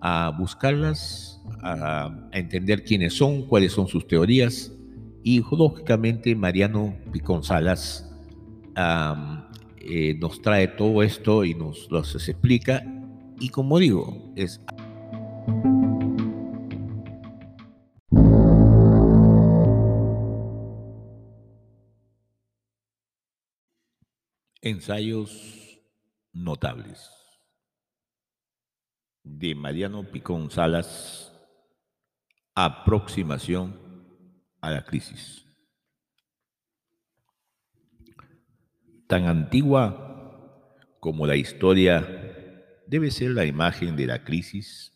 [0.02, 4.72] a buscarlas, a, entender quiénes son, cuáles son sus teorías
[5.24, 8.14] y lógicamente Mariano Piconzalas
[9.80, 12.84] eh, nos trae todo esto y nos lo explica.
[13.40, 14.62] Y como digo, es
[24.62, 25.80] ensayos
[26.34, 27.12] notables
[29.24, 31.32] de Mariano Picón Salas,
[32.56, 33.80] aproximación
[34.62, 35.46] a la crisis.
[39.08, 42.25] Tan antigua como la historia
[42.88, 44.94] debe ser la imagen de la crisis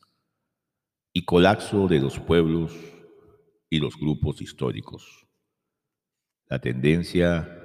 [1.14, 2.74] y colapso de los pueblos
[3.70, 5.28] y los grupos históricos.
[6.48, 7.56] La tendencia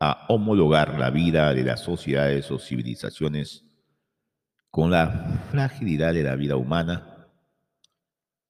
[0.00, 3.64] a homologar la vida de las sociedades o civilizaciones
[4.70, 7.28] con la fragilidad de la vida humana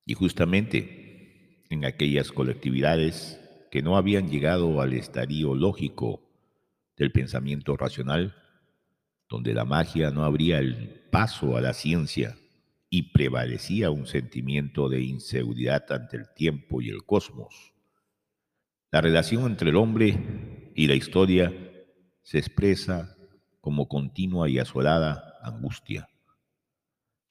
[0.07, 6.31] y justamente en aquellas colectividades que no habían llegado al estadio lógico
[6.97, 8.35] del pensamiento racional,
[9.35, 12.37] donde la magia no abría el paso a la ciencia
[12.89, 17.75] y prevalecía un sentimiento de inseguridad ante el tiempo y el cosmos.
[18.93, 21.53] La relación entre el hombre y la historia
[22.23, 23.17] se expresa
[23.61, 26.09] como continua y asolada angustia.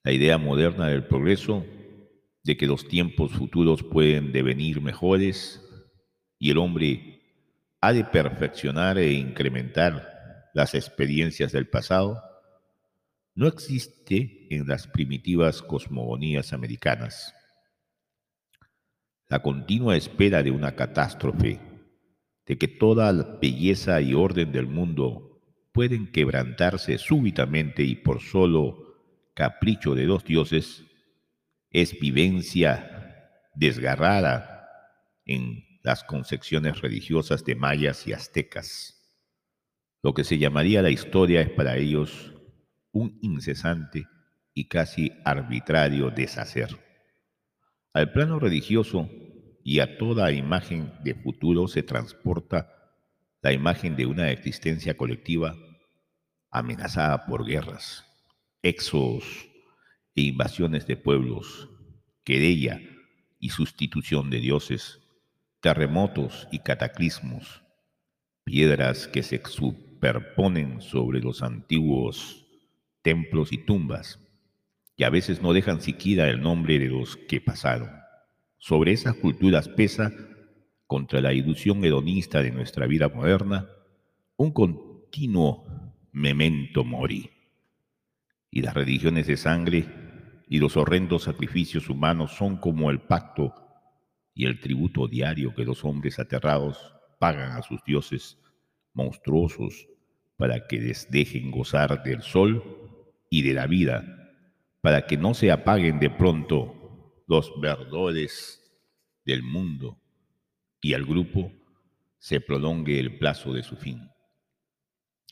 [0.03, 1.65] La idea moderna del progreso,
[2.43, 5.65] de que los tiempos futuros pueden devenir mejores
[6.37, 7.21] y el hombre
[7.79, 10.12] ha de perfeccionar e incrementar
[10.53, 12.21] las experiencias del pasado,
[13.35, 17.33] no existe en las primitivas cosmogonías americanas.
[19.27, 21.59] La continua espera de una catástrofe
[22.45, 28.83] de que toda la belleza y orden del mundo pueden quebrantarse súbitamente y por solo
[29.33, 30.83] capricho de dos dioses,
[31.71, 34.69] es vivencia desgarrada
[35.25, 39.02] en las concepciones religiosas de mayas y aztecas.
[40.03, 42.33] Lo que se llamaría la historia es para ellos
[42.91, 44.05] un incesante
[44.53, 46.77] y casi arbitrario deshacer.
[47.93, 49.09] Al plano religioso,
[49.63, 52.69] y a toda imagen de futuro se transporta
[53.41, 55.55] la imagen de una existencia colectiva
[56.51, 58.05] amenazada por guerras,
[58.61, 59.23] éxodos
[60.15, 61.69] e invasiones de pueblos,
[62.25, 62.81] querella
[63.39, 64.99] y sustitución de dioses,
[65.61, 67.63] terremotos y cataclismos,
[68.43, 69.37] piedras que se
[70.03, 72.45] superponen sobre los antiguos
[73.01, 74.19] templos y tumbas,
[74.97, 77.89] y a veces no dejan siquiera el nombre de los que pasaron
[78.57, 80.11] sobre esas culturas pesa,
[80.87, 83.69] contra la ilusión hedonista de nuestra vida moderna,
[84.35, 85.65] un continuo
[86.11, 87.29] memento mori.
[88.51, 89.85] Y las religiones de sangre
[90.49, 93.53] y los horrendos sacrificios humanos son como el pacto
[94.33, 98.37] y el tributo diario que los hombres aterrados pagan a sus dioses
[98.93, 99.87] monstruosos
[100.43, 102.61] para que les dejen gozar del sol
[103.29, 104.03] y de la vida,
[104.81, 108.61] para que no se apaguen de pronto los verdores
[109.23, 110.01] del mundo
[110.81, 111.49] y al grupo
[112.19, 114.11] se prolongue el plazo de su fin.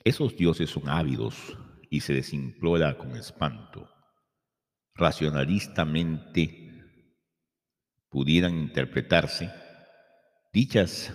[0.05, 1.57] Esos dioses son ávidos
[1.89, 3.89] y se les implora con espanto.
[4.95, 6.85] Racionalistamente
[8.07, 9.51] pudieran interpretarse
[10.53, 11.13] dichas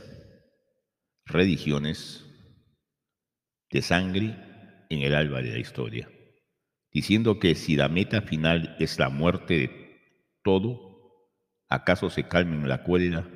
[1.25, 2.26] religiones
[3.77, 4.35] de sangre
[4.89, 6.09] en el alba de la historia,
[6.91, 10.01] diciendo que si la meta final es la muerte de
[10.43, 11.29] todo,
[11.69, 13.29] acaso se calmen la cólera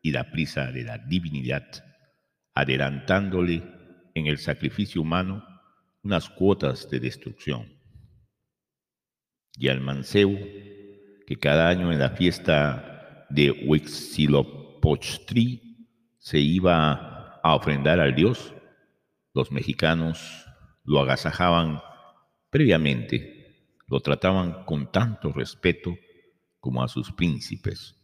[0.00, 1.66] y la prisa de la divinidad,
[2.54, 3.64] adelantándole
[4.14, 5.44] en el sacrificio humano
[6.04, 7.76] unas cuotas de destrucción.
[9.56, 10.38] Y al mancebo,
[11.26, 18.54] que cada año en la fiesta de Huitzilopochtli se iba a ofrendar al dios,
[19.38, 20.18] los mexicanos
[20.82, 21.80] lo agasajaban
[22.50, 25.94] previamente, lo trataban con tanto respeto
[26.58, 27.94] como a sus príncipes,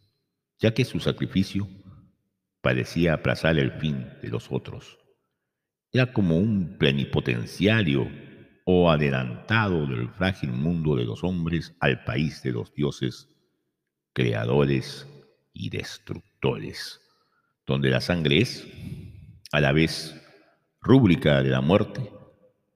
[0.59, 1.67] ya que su sacrificio
[2.61, 4.97] parecía aplazar el fin de los otros.
[5.91, 8.09] Era como un plenipotenciario
[8.65, 13.29] o adelantado del frágil mundo de los hombres al país de los dioses
[14.13, 15.05] creadores
[15.51, 17.01] y destructores,
[17.67, 18.65] donde la sangre es,
[19.51, 20.21] a la vez,
[20.85, 22.11] rúbrica de la muerte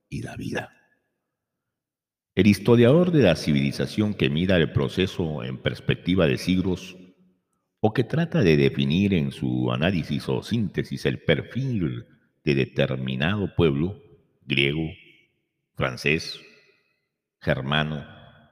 [0.10, 0.74] y la vida.
[2.34, 6.98] El historiador de la civilización que mira el proceso en perspectiva de siglos
[7.80, 12.08] o que trata de definir en su análisis o síntesis el perfil
[12.44, 14.02] de determinado pueblo,
[14.42, 14.90] griego,
[15.76, 16.40] francés,
[17.40, 18.08] germano,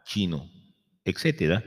[0.06, 0.52] chino,
[1.04, 1.64] etc.,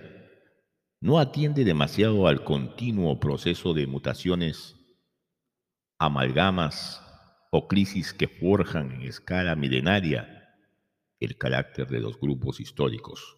[1.01, 4.77] no atiende demasiado al continuo proceso de mutaciones,
[5.99, 7.10] amalgamas
[7.51, 10.57] o crisis que forjan en escala milenaria
[11.19, 13.37] el carácter de los grupos históricos.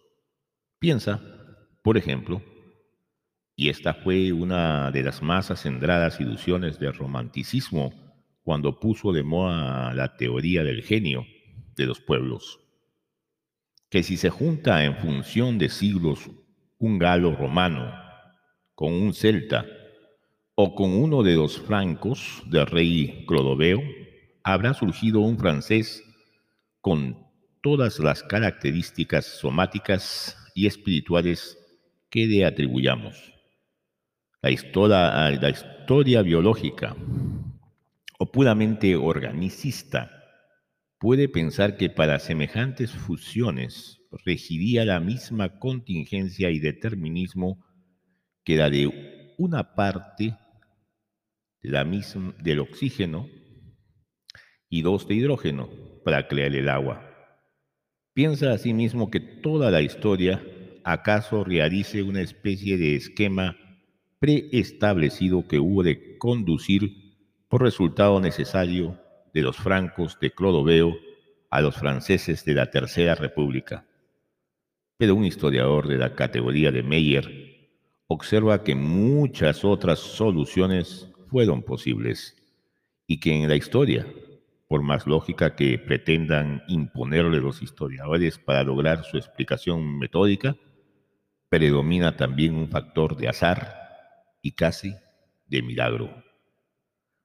[0.78, 1.20] Piensa,
[1.82, 2.42] por ejemplo,
[3.56, 7.92] y esta fue una de las más acendradas ilusiones del romanticismo
[8.42, 11.26] cuando puso de moda la teoría del genio
[11.76, 12.60] de los pueblos,
[13.88, 16.30] que si se junta en función de siglos
[16.78, 17.92] un galo romano
[18.74, 19.64] con un celta
[20.54, 23.80] o con uno de los francos del rey Clodoveo,
[24.44, 26.02] habrá surgido un francés
[26.80, 27.26] con
[27.62, 31.58] todas las características somáticas y espirituales
[32.10, 33.32] que le atribuyamos.
[34.42, 36.96] La historia, la historia biológica
[38.18, 40.10] o puramente organicista
[40.98, 47.64] puede pensar que para semejantes fusiones regiría la misma contingencia y determinismo
[48.44, 50.36] que la de una parte
[51.62, 53.28] de la misma, del oxígeno
[54.72, 55.68] y dos de hidrógeno
[56.02, 57.06] para crear el agua.
[58.14, 60.42] Piensa asimismo que toda la historia
[60.82, 63.54] acaso realice una especie de esquema
[64.18, 67.18] preestablecido que hubo de conducir
[67.48, 68.98] por resultado necesario
[69.34, 70.96] de los francos de Clodoveo
[71.50, 73.86] a los franceses de la Tercera República.
[74.96, 77.68] Pero un historiador de la categoría de Meyer
[78.06, 82.42] observa que muchas otras soluciones fueron posibles
[83.06, 84.06] y que en la historia
[84.72, 90.56] por más lógica que pretendan imponerle los historiadores para lograr su explicación metódica,
[91.50, 93.76] predomina también un factor de azar
[94.40, 94.94] y casi
[95.44, 96.24] de milagro.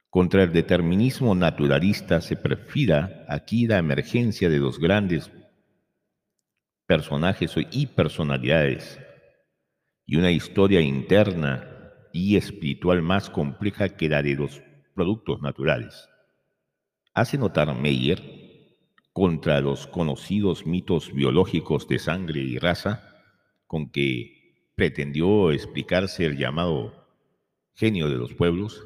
[0.09, 5.31] Contra el determinismo naturalista se perfila aquí la emergencia de los grandes
[6.85, 8.99] personajes y personalidades
[10.05, 11.65] y una historia interna
[12.11, 14.61] y espiritual más compleja que la de los
[14.93, 16.09] productos naturales
[17.17, 18.21] hace notar Meyer
[19.11, 23.23] contra los conocidos mitos biológicos de sangre y raza
[23.65, 27.07] con que pretendió explicarse el llamado
[27.73, 28.85] genio de los pueblos,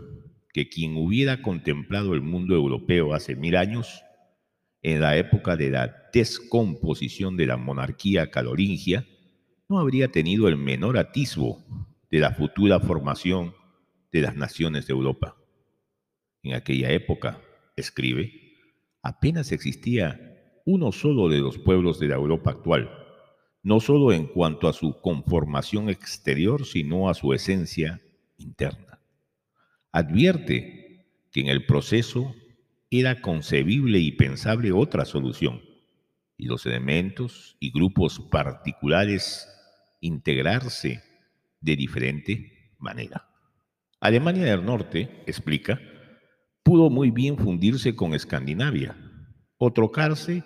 [0.54, 4.02] que quien hubiera contemplado el mundo europeo hace mil años,
[4.82, 9.06] en la época de la descomposición de la monarquía caloringia,
[9.68, 11.66] no habría tenido el menor atisbo
[12.10, 13.54] de la futura formación
[14.14, 15.36] de las naciones de Europa.
[16.44, 17.42] En aquella época,
[17.82, 18.32] escribe,
[19.02, 22.90] apenas existía uno solo de los pueblos de la Europa actual,
[23.64, 28.02] no solo en cuanto a su conformación exterior, sino a su esencia
[28.38, 29.00] interna.
[29.92, 32.34] Advierte que en el proceso
[32.90, 35.62] era concebible y pensable otra solución,
[36.38, 39.48] y los elementos y grupos particulares
[40.00, 41.04] integrarse
[41.60, 43.28] de diferente manera.
[44.00, 45.80] Alemania del Norte, explica,
[46.64, 48.95] pudo muy bien fundirse con Escandinavia
[49.57, 50.43] o trocarse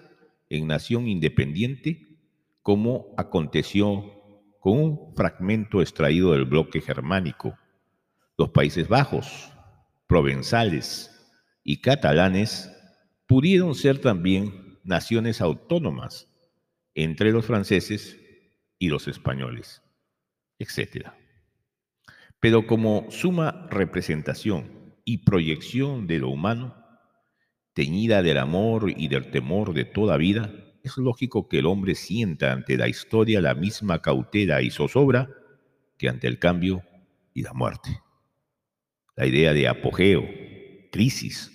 [0.49, 2.07] en nación independiente
[2.61, 4.11] como aconteció
[4.59, 7.57] con un fragmento extraído del bloque germánico.
[8.38, 9.51] Los Países Bajos,
[10.07, 11.11] provenzales
[11.63, 12.72] y catalanes
[13.28, 16.28] pudieron ser también naciones autónomas
[16.93, 18.20] entre los franceses
[18.80, 19.82] y los españoles,
[20.59, 21.09] etc.
[22.39, 26.76] Pero como suma representación y proyección de lo humano,
[27.74, 30.51] teñida del amor y del temor de toda vida,
[30.84, 35.30] es lógico que el hombre sienta ante la historia la misma cautela y zozobra
[35.97, 36.84] que ante el cambio
[37.34, 38.01] y la muerte.
[39.16, 40.24] La idea de apogeo,
[40.91, 41.51] crisis,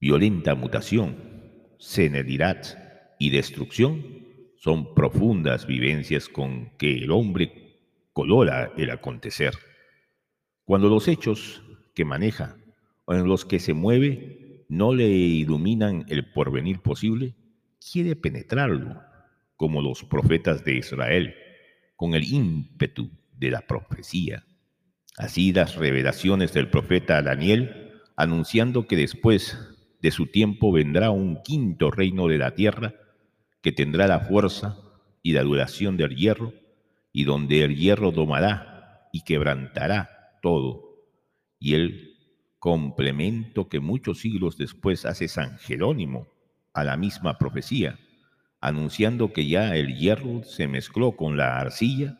[0.00, 1.16] violenta mutación,
[1.78, 4.20] senilidad y destrucción
[4.56, 7.78] son profundas vivencias con que el hombre
[8.12, 9.54] colora el acontecer.
[10.64, 11.62] Cuando los hechos
[11.94, 12.56] que maneja
[13.04, 17.34] o en los que se mueve no le iluminan el porvenir posible,
[17.92, 19.02] quiere penetrarlo,
[19.56, 21.34] como los profetas de Israel,
[21.96, 24.44] con el ímpetu de la profecía.
[25.18, 29.58] Así las revelaciones del profeta Daniel, anunciando que después
[30.00, 32.94] de su tiempo vendrá un quinto reino de la tierra,
[33.62, 34.78] que tendrá la fuerza
[35.20, 36.54] y la duración del hierro,
[37.12, 40.89] y donde el hierro domará y quebrantará todo
[41.60, 42.16] y el
[42.58, 46.26] complemento que muchos siglos después hace San Jerónimo
[46.72, 47.98] a la misma profecía,
[48.60, 52.18] anunciando que ya el hierro se mezcló con la arcilla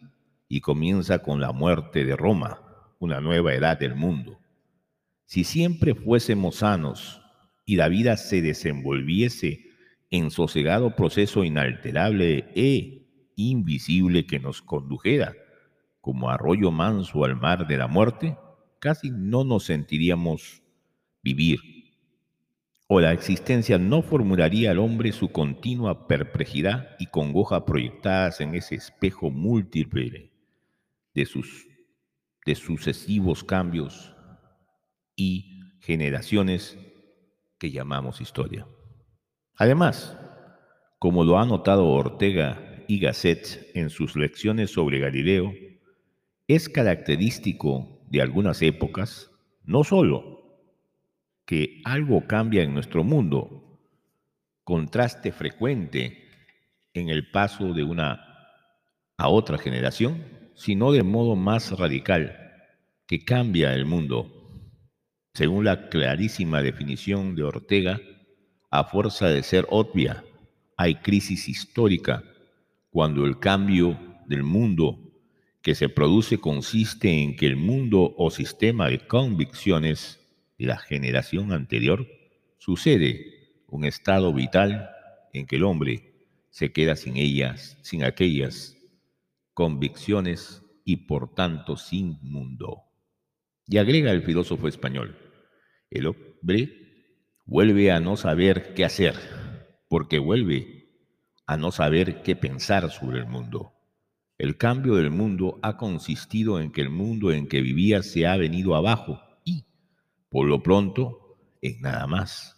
[0.48, 2.60] y comienza con la muerte de Roma,
[2.98, 4.38] una nueva edad del mundo.
[5.24, 7.22] Si siempre fuésemos sanos
[7.64, 9.64] y la vida se desenvolviese
[10.10, 15.34] en sosegado proceso inalterable e invisible que nos condujera
[16.00, 18.36] como arroyo manso al mar de la muerte,
[18.80, 20.62] casi no nos sentiríamos
[21.22, 21.60] vivir
[22.88, 28.74] o la existencia no formularía al hombre su continua perplejidad y congoja proyectadas en ese
[28.74, 30.32] espejo múltiple
[31.14, 31.68] de sus
[32.44, 34.16] de sucesivos cambios
[35.14, 36.78] y generaciones
[37.58, 38.66] que llamamos historia.
[39.54, 40.18] Además,
[40.98, 45.52] como lo ha notado Ortega y Gasset en sus lecciones sobre Galileo,
[46.48, 49.30] es característico de algunas épocas
[49.64, 50.40] no sólo
[51.46, 53.80] que algo cambia en nuestro mundo,
[54.64, 56.28] contraste frecuente
[56.92, 58.26] en el paso de una
[59.16, 62.36] a otra generación, sino de modo más radical,
[63.06, 64.30] que cambia el mundo.
[65.34, 68.00] Según la clarísima definición de Ortega,
[68.70, 70.24] a fuerza de ser obvia,
[70.76, 72.24] hay crisis histórica
[72.90, 75.09] cuando el cambio del mundo
[75.62, 80.18] que se produce consiste en que el mundo o sistema de convicciones
[80.58, 82.06] de la generación anterior
[82.58, 84.90] sucede un estado vital
[85.32, 86.10] en que el hombre
[86.50, 88.76] se queda sin ellas, sin aquellas
[89.54, 92.82] convicciones y por tanto sin mundo.
[93.66, 95.16] Y agrega el filósofo español,
[95.90, 96.80] el hombre
[97.44, 99.14] vuelve a no saber qué hacer,
[99.88, 100.88] porque vuelve
[101.46, 103.79] a no saber qué pensar sobre el mundo.
[104.40, 108.38] El cambio del mundo ha consistido en que el mundo en que vivía se ha
[108.38, 109.66] venido abajo y,
[110.30, 112.56] por lo pronto, en nada más.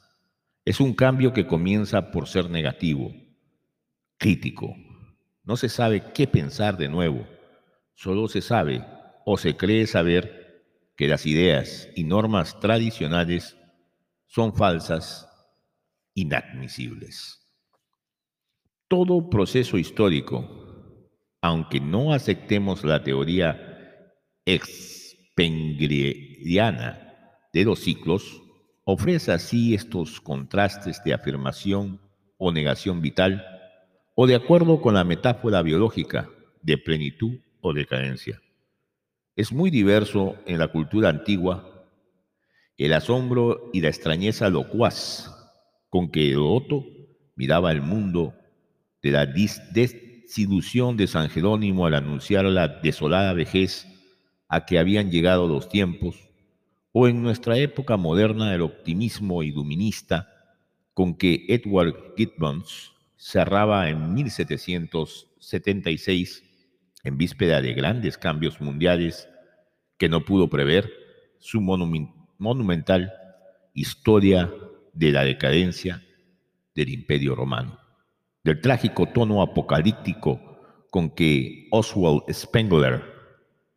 [0.64, 3.12] Es un cambio que comienza por ser negativo,
[4.16, 4.76] crítico.
[5.42, 7.26] No se sabe qué pensar de nuevo.
[7.94, 8.86] Solo se sabe
[9.26, 10.64] o se cree saber
[10.96, 13.56] que las ideas y normas tradicionales
[14.28, 15.28] son falsas,
[16.14, 17.44] inadmisibles.
[18.86, 20.61] Todo proceso histórico
[21.42, 24.14] aunque no aceptemos la teoría
[24.46, 27.18] expengriana
[27.52, 28.40] de los ciclos,
[28.84, 32.00] ofrece así estos contrastes de afirmación
[32.38, 33.44] o negación vital,
[34.14, 36.30] o de acuerdo con la metáfora biológica
[36.62, 38.40] de plenitud o decadencia.
[39.34, 41.88] Es muy diverso en la cultura antigua
[42.78, 45.34] el asombro y la extrañeza locuaz
[45.88, 46.84] con que Herodoto
[47.36, 48.34] miraba el mundo
[49.02, 49.26] de la
[50.32, 53.86] desilusión de San Jerónimo al anunciar la desolada vejez
[54.48, 56.30] a que habían llegado los tiempos,
[56.90, 60.30] o en nuestra época moderna el optimismo iluminista
[60.94, 66.42] con que Edward Gibbons cerraba en 1776,
[67.04, 69.28] en víspera de grandes cambios mundiales
[69.98, 70.90] que no pudo prever,
[71.40, 73.12] su monumental
[73.74, 74.50] Historia
[74.94, 76.02] de la decadencia
[76.74, 77.81] del Imperio Romano
[78.44, 80.40] del trágico tono apocalíptico
[80.90, 83.02] con que Oswald Spengler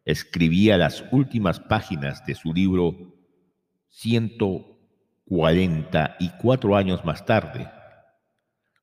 [0.06, 2.96] escribía las últimas páginas de su libro
[3.90, 7.70] 144 años más tarde.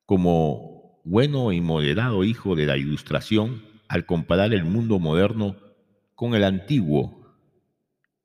[0.05, 5.57] Como bueno y moderado hijo de la Ilustración, al comparar el mundo moderno
[6.15, 7.35] con el antiguo,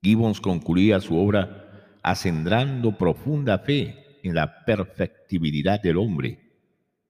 [0.03, 6.48] Gibbons concluía su obra acendrando profunda fe en la perfectibilidad del hombre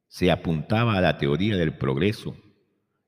[0.08, 2.36] se apuntaba a la teoría del progreso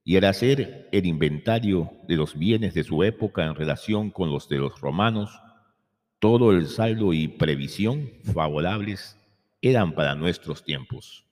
[0.05, 4.49] y al hacer el inventario de los bienes de su época en relación con los
[4.49, 5.41] de los romanos,
[6.19, 9.17] todo el saldo y previsión favorables
[9.63, 11.27] eran para nuestros tiempos.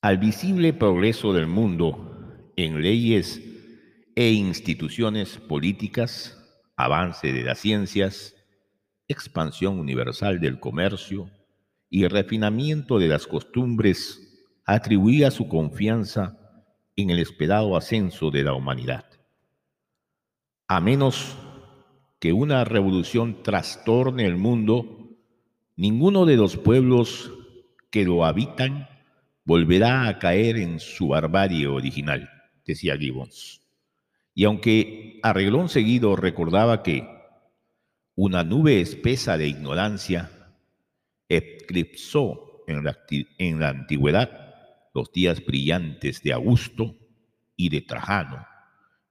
[0.00, 3.42] Al visible progreso del mundo en leyes
[4.14, 6.38] e instituciones políticas,
[6.76, 8.34] avance de las ciencias,
[9.08, 11.30] expansión universal del comercio,
[11.90, 16.38] y refinamiento de las costumbres atribuía su confianza
[16.96, 19.06] en el esperado ascenso de la humanidad.
[20.66, 21.36] A menos
[22.18, 25.16] que una revolución trastorne el mundo,
[25.76, 27.32] ninguno de los pueblos
[27.90, 28.88] que lo habitan
[29.44, 32.28] volverá a caer en su barbarie original,
[32.66, 33.62] decía Gibbons.
[34.34, 37.08] Y aunque a reglón seguido recordaba que
[38.14, 40.30] una nube espesa de ignorancia
[41.28, 42.98] eclipsó en la,
[43.38, 44.48] en la antigüedad
[44.94, 46.96] los días brillantes de Augusto
[47.56, 48.46] y de Trajano,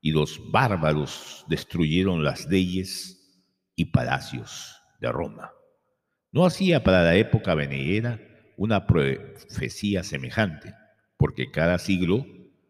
[0.02, 3.42] y los bárbaros destruyeron las leyes
[3.76, 5.52] y palacios de Roma.
[6.32, 8.20] No hacía para la época venidera
[8.58, 10.74] una profecía semejante,
[11.18, 12.26] porque cada siglo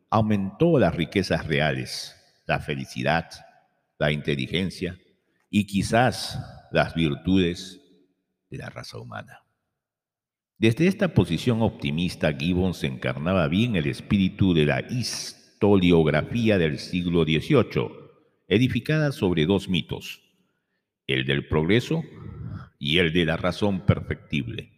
[0.09, 3.29] aumentó las riquezas reales, la felicidad,
[3.99, 4.97] la inteligencia
[5.49, 6.39] y quizás
[6.71, 7.81] las virtudes
[8.49, 9.43] de la raza humana.
[10.59, 17.89] Desde esta posición optimista, Gibbons encarnaba bien el espíritu de la historiografía del siglo XVIII,
[18.47, 20.23] edificada sobre dos mitos,
[21.05, 22.03] el del progreso
[22.79, 24.71] y el de la razón perfectible.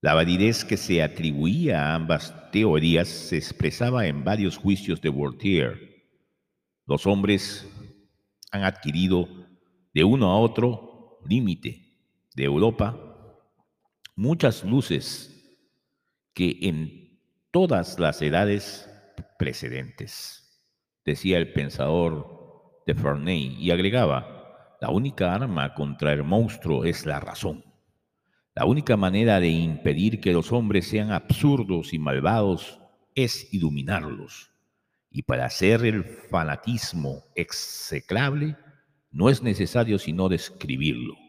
[0.00, 6.12] La validez que se atribuía a ambas teorías se expresaba en varios juicios de Voltaire.
[6.86, 7.68] Los hombres
[8.52, 9.28] han adquirido
[9.92, 11.85] de uno a otro límite
[12.36, 12.96] de Europa
[14.14, 15.32] muchas luces
[16.34, 17.20] que en
[17.50, 18.88] todas las edades
[19.38, 20.62] precedentes,
[21.04, 27.20] decía el pensador de Ferney, y agregaba, la única arma contra el monstruo es la
[27.20, 27.64] razón.
[28.54, 32.80] La única manera de impedir que los hombres sean absurdos y malvados
[33.14, 34.50] es iluminarlos.
[35.10, 38.56] Y para hacer el fanatismo execrable,
[39.10, 41.25] no es necesario sino describirlo.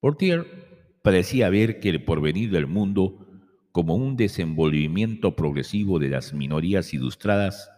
[0.00, 3.26] Portier parecía ver que el porvenir del mundo,
[3.72, 7.70] como un desenvolvimiento progresivo de las minorías ilustradas,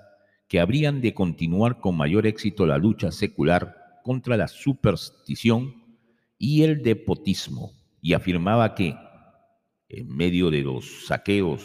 [0.47, 5.75] que habrían de continuar con mayor éxito la lucha secular contra la superstición
[6.39, 8.97] y el depotismo y afirmaba que
[9.89, 11.65] en medio de los saqueos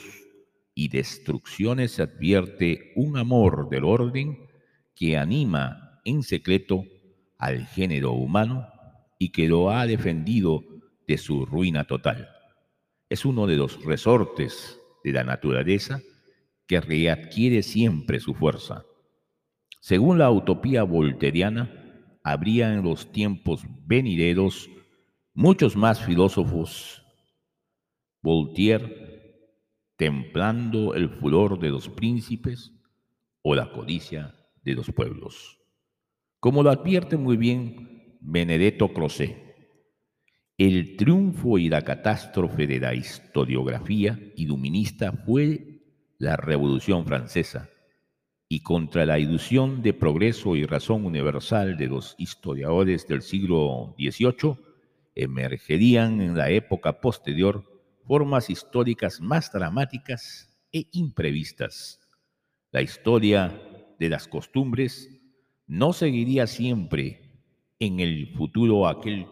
[0.73, 4.37] y destrucciones se advierte un amor del orden
[4.93, 6.83] que anima en secreto
[7.37, 8.67] al género humano
[9.17, 10.63] y que lo ha defendido
[11.07, 12.29] de su ruina total.
[13.09, 16.01] Es uno de los resortes de la naturaleza
[16.67, 18.85] que readquiere siempre su fuerza.
[19.81, 24.69] Según la utopía volteriana, habría en los tiempos venideros
[25.37, 27.03] Muchos más filósofos,
[28.21, 29.35] Voltaire,
[29.97, 32.71] templando el furor de los príncipes
[33.41, 35.59] o la codicia de los pueblos.
[36.39, 37.94] Como lo advierte muy bien
[38.27, 39.37] Benedetto Croce,
[40.57, 45.83] el triunfo y la catástrofe de la historiografía iluminista fue
[46.17, 47.69] la Revolución Francesa,
[48.49, 54.57] y contra la ilusión de progreso y razón universal de los historiadores del siglo XVIII,
[55.13, 57.63] emergerían en la época posterior
[58.07, 62.01] formas históricas más dramáticas e imprevistas.
[62.71, 63.61] La historia
[63.99, 65.11] de las costumbres
[65.67, 67.24] no seguiría siempre
[67.85, 69.27] en el futuro aquel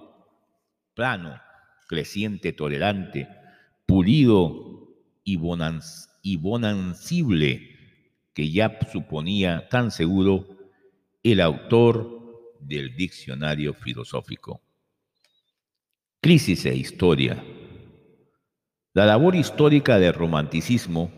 [0.93, 1.39] plano
[1.87, 3.27] creciente, tolerante,
[3.85, 4.87] pulido
[5.23, 5.39] y,
[6.21, 7.69] y bonancible
[8.33, 10.47] que ya suponía tan seguro
[11.21, 14.61] el autor del diccionario filosófico.
[16.19, 17.43] Crisis e historia.
[18.93, 21.11] La labor histórica del romanticismo,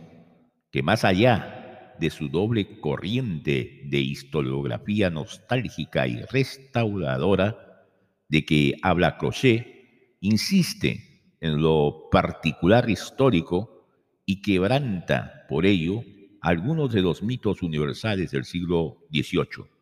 [0.72, 1.55] que más allá
[2.00, 7.88] de su doble corriente de historiografía nostálgica y restauradora
[8.28, 13.88] de que habla Crochet, insiste en lo particular histórico
[14.26, 16.04] y quebranta por ello
[16.42, 19.76] algunos de los mitos universales del siglo XVIII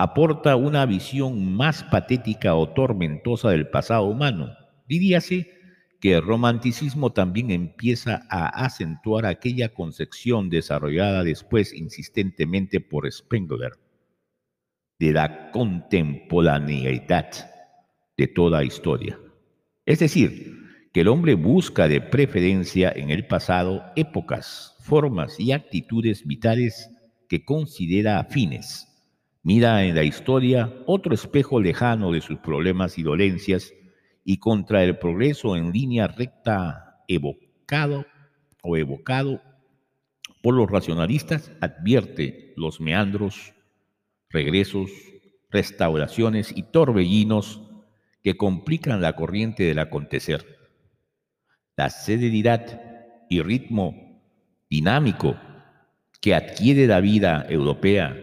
[0.00, 4.56] aporta una visión más patética o tormentosa del pasado humano.
[4.88, 5.59] Diríase
[6.00, 13.72] que el romanticismo también empieza a acentuar aquella concepción desarrollada después insistentemente por Spengler
[14.98, 17.30] de la contemporaneidad
[18.16, 19.18] de toda historia.
[19.86, 20.58] Es decir,
[20.92, 26.90] que el hombre busca de preferencia en el pasado épocas, formas y actitudes vitales
[27.28, 28.90] que considera afines
[29.42, 33.72] Mira en la historia otro espejo lejano de sus problemas y dolencias
[34.30, 38.06] y contra el progreso en línea recta evocado
[38.62, 39.42] o evocado
[40.40, 43.54] por los racionalistas advierte los meandros,
[44.28, 44.88] regresos,
[45.50, 47.60] restauraciones y torbellinos
[48.22, 50.46] que complican la corriente del acontecer.
[51.74, 52.80] La celeridad
[53.28, 54.22] y ritmo
[54.70, 55.40] dinámico
[56.20, 58.16] que adquiere la vida europea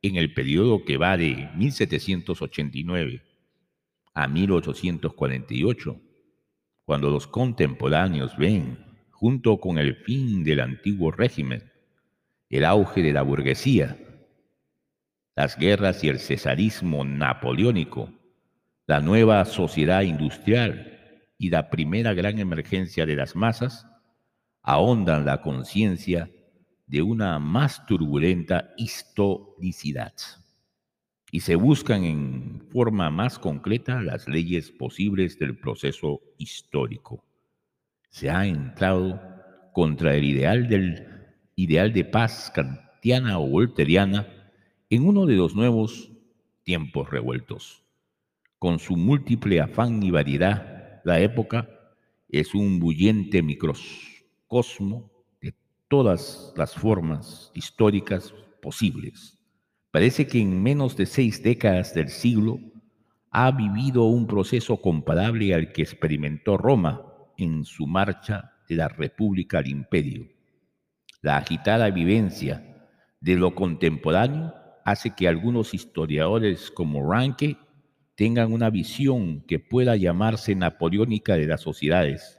[0.00, 3.35] en el periodo que va de 1789
[4.16, 6.00] a 1848,
[6.86, 8.78] cuando los contemporáneos ven,
[9.10, 11.70] junto con el fin del antiguo régimen,
[12.48, 13.98] el auge de la burguesía,
[15.34, 18.10] las guerras y el cesarismo napoleónico,
[18.86, 23.86] la nueva sociedad industrial y la primera gran emergencia de las masas,
[24.62, 26.30] ahondan la conciencia
[26.86, 30.14] de una más turbulenta historicidad
[31.36, 37.22] y se buscan en forma más concreta las leyes posibles del proceso histórico.
[38.08, 39.20] Se ha entrado
[39.74, 41.06] contra el ideal del
[41.54, 44.26] ideal de paz kantiana o volteriana
[44.88, 46.10] en uno de los nuevos
[46.62, 47.84] tiempos revueltos.
[48.58, 51.68] Con su múltiple afán y variedad, la época
[52.30, 55.12] es un bullente microcosmo
[55.88, 58.32] todas las formas históricas
[58.62, 59.35] posibles.
[59.96, 62.60] Parece que en menos de seis décadas del siglo
[63.30, 67.00] ha vivido un proceso comparable al que experimentó Roma
[67.38, 70.28] en su marcha de la República al Imperio.
[71.22, 72.90] La agitada vivencia
[73.22, 74.52] de lo contemporáneo
[74.84, 77.56] hace que algunos historiadores como Ranke
[78.16, 82.38] tengan una visión que pueda llamarse napoleónica de las sociedades.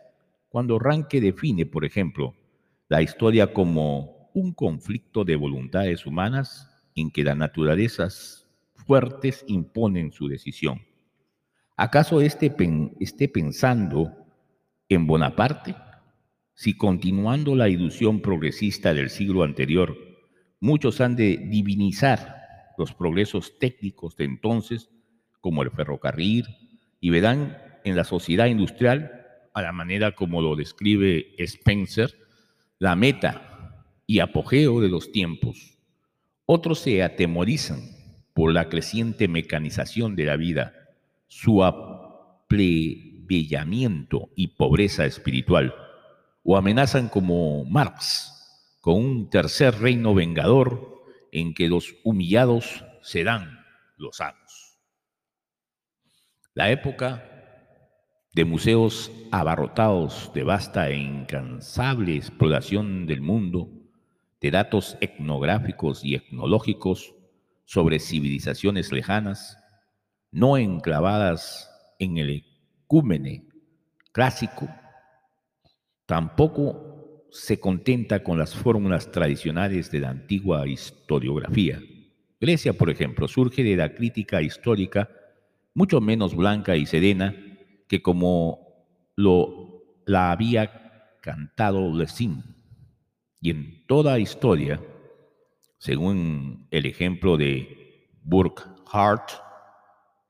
[0.50, 2.36] Cuando Ranke define, por ejemplo,
[2.88, 6.67] la historia como un conflicto de voluntades humanas
[6.98, 10.82] en que las naturalezas fuertes imponen su decisión.
[11.78, 12.54] ¿Acaso este
[13.00, 14.12] esté pensando
[14.90, 15.76] en Bonaparte?
[16.56, 19.96] Si continuando la ilusión progresista del siglo anterior,
[20.60, 22.36] muchos han de divinizar
[22.80, 24.90] los progresos técnicos de entonces,
[25.40, 26.46] como el ferrocarril,
[27.00, 29.12] y verán en la sociedad industrial,
[29.54, 32.12] a la manera como lo describe Spencer,
[32.80, 35.77] la meta y apogeo de los tiempos.
[36.50, 37.82] Otros se atemorizan
[38.34, 40.72] por la creciente mecanización de la vida,
[41.28, 45.76] su aplebellamiento y pobreza espiritual,
[46.44, 53.66] o amenazan como Marx con un tercer reino vengador en que los humillados serán
[53.98, 54.80] los amos.
[56.54, 57.26] La época
[58.34, 63.77] de museos abarrotados de vasta e incansable exploración del mundo,
[64.42, 67.14] de datos etnográficos y etnológicos
[67.66, 69.58] sobre civilizaciones lejanas,
[70.32, 71.70] no enclavadas
[72.00, 72.44] en el
[72.86, 73.48] ecúmene
[74.12, 74.68] clásico,
[76.06, 81.80] tampoco se contenta con las fórmulas tradicionales de la antigua historiografía.
[82.40, 85.10] Grecia, por ejemplo, surge de la crítica histórica
[85.74, 87.36] mucho menos blanca y serena
[87.88, 88.86] que como
[89.16, 92.57] lo la había cantado Lessing.
[93.40, 94.82] Y en toda historia,
[95.78, 99.32] según el ejemplo de Burkhardt,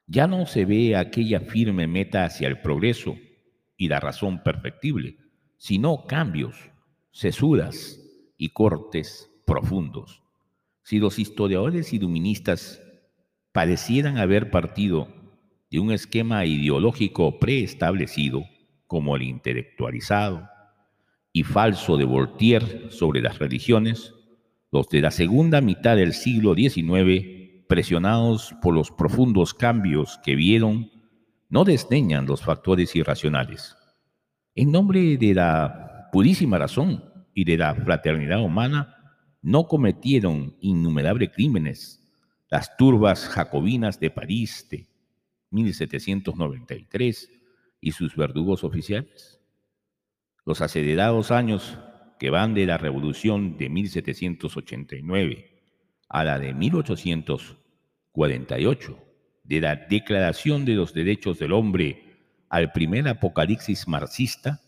[0.07, 3.17] ya no se ve aquella firme meta hacia el progreso
[3.75, 5.17] y la razón perfectible,
[5.57, 6.55] sino cambios
[7.11, 7.99] cesuras
[8.37, 10.21] y cortes profundos.
[10.83, 12.81] Si los historiadores iluministas
[13.51, 15.07] parecieran haber partido
[15.69, 18.43] de un esquema ideológico preestablecido,
[18.85, 20.49] como el intelectualizado
[21.37, 24.15] y falso de Voltaire sobre las religiones,
[24.71, 30.89] los de la segunda mitad del siglo XIX, presionados por los profundos cambios que vieron,
[31.47, 33.75] no desdeñan los factores irracionales.
[34.55, 37.03] En nombre de la purísima razón
[37.35, 38.95] y de la fraternidad humana,
[39.43, 42.03] no cometieron innumerables crímenes
[42.49, 44.87] las turbas jacobinas de París de
[45.51, 47.29] 1793
[47.79, 49.36] y sus verdugos oficiales.
[50.47, 51.77] Los acelerados años
[52.19, 55.51] que van de la revolución de 1789
[56.07, 58.97] a la de 1848,
[59.43, 62.15] de la Declaración de los Derechos del Hombre
[62.47, 64.61] al primer apocalipsis marxista,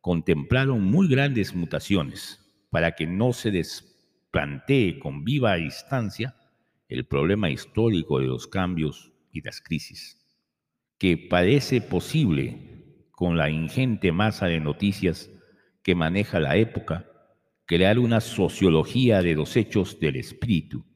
[0.00, 6.34] contemplaron muy grandes mutaciones para que no se desplantee con viva distancia
[6.88, 10.18] el problema histórico de los cambios y las crisis,
[10.98, 12.69] que parece posible
[13.20, 15.28] con la ingente masa de noticias
[15.82, 17.04] que maneja la época,
[17.66, 20.86] crear una sociología de los hechos del espíritu.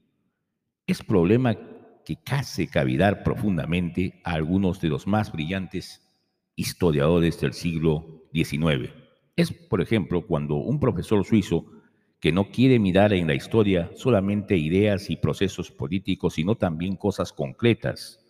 [0.86, 1.54] Es problema
[2.02, 6.00] que case cavidar profundamente a algunos de los más brillantes
[6.56, 8.90] historiadores del siglo XIX.
[9.36, 11.66] Es, por ejemplo, cuando un profesor suizo
[12.20, 17.34] que no quiere mirar en la historia solamente ideas y procesos políticos, sino también cosas
[17.34, 18.23] concretas,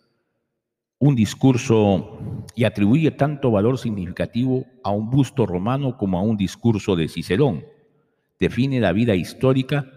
[1.07, 2.19] un discurso
[2.55, 7.63] y atribuye tanto valor significativo a un busto romano como a un discurso de Cicerón.
[8.39, 9.91] Define la vida histórica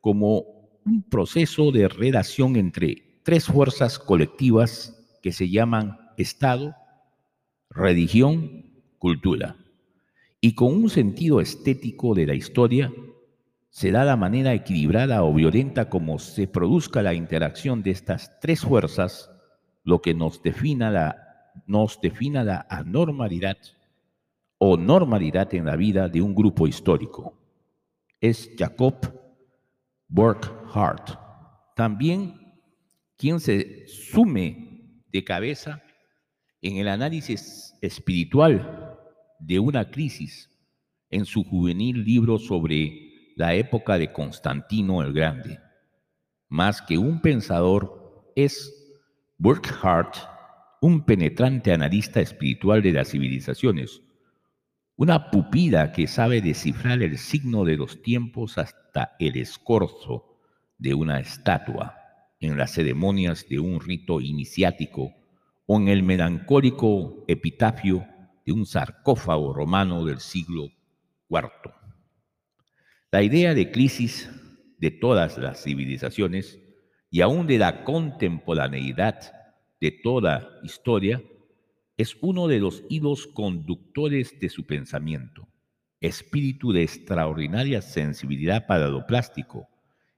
[0.00, 0.44] como
[0.86, 6.74] un proceso de relación entre tres fuerzas colectivas que se llaman Estado,
[7.68, 8.64] religión,
[8.98, 9.56] cultura.
[10.40, 12.92] Y con un sentido estético de la historia,
[13.70, 18.60] se da la manera equilibrada o violenta como se produzca la interacción de estas tres
[18.60, 19.30] fuerzas,
[19.84, 23.58] lo que nos defina la, nos defina la anormalidad
[24.58, 27.38] o normalidad en la vida de un grupo histórico.
[28.20, 28.96] Es Jacob
[30.08, 31.18] Burckhardt.
[31.76, 32.40] También
[33.16, 35.82] quien se sume de cabeza
[36.62, 38.98] en el análisis espiritual
[39.38, 40.50] de una crisis
[41.10, 45.58] en su juvenil libro sobre la época de Constantino el Grande.
[46.48, 48.83] Más que un pensador, es
[49.38, 50.16] Burkhardt
[50.80, 54.02] un penetrante analista espiritual de las civilizaciones,
[54.96, 60.38] una pupila que sabe descifrar el signo de los tiempos hasta el escorzo
[60.76, 61.96] de una estatua
[62.38, 65.14] en las ceremonias de un rito iniciático
[65.64, 68.06] o en el melancólico epitafio
[68.44, 70.68] de un sarcófago romano del siglo
[71.30, 71.72] IV.
[73.10, 74.30] La idea de crisis
[74.78, 76.60] de todas las civilizaciones
[77.14, 79.32] y aún de la contemporaneidad
[79.80, 81.22] de toda historia
[81.96, 85.46] es uno de los hilos conductores de su pensamiento,
[86.00, 89.68] espíritu de extraordinaria sensibilidad para lo plástico.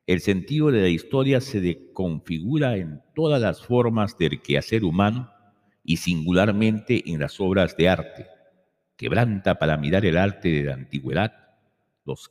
[0.06, 5.30] El sentido de la historia se configura en todas las formas del quehacer humano
[5.84, 8.26] y singularmente en las obras de arte.
[8.96, 11.46] Quebranta para mirar el arte de la antigüedad
[12.06, 12.30] los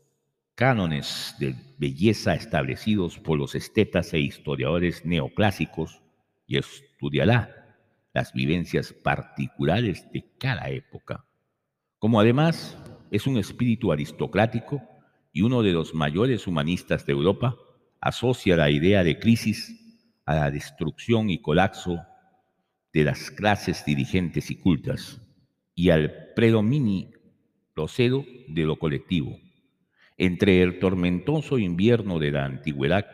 [0.56, 6.02] cánones de belleza establecidos por los estetas e historiadores neoclásicos
[6.48, 7.78] y estudiará
[8.14, 11.26] las vivencias particulares de cada época.
[12.00, 12.78] Como además
[13.12, 14.82] es un espíritu aristocrático
[15.34, 17.58] y uno de los mayores humanistas de Europa,
[18.00, 19.76] asocia la idea de crisis
[20.26, 22.00] a la destrucción y colapso
[22.94, 25.22] de las clases dirigentes y cultas
[25.74, 27.10] y al predominio
[27.74, 29.38] procedo de lo colectivo
[30.18, 33.06] entre el tormentoso invierno de la antigüedad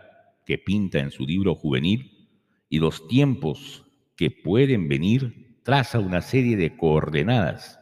[0.45, 2.29] que pinta en su libro juvenil
[2.69, 3.85] y los tiempos
[4.15, 7.79] que pueden venir, traza una serie de coordenadas.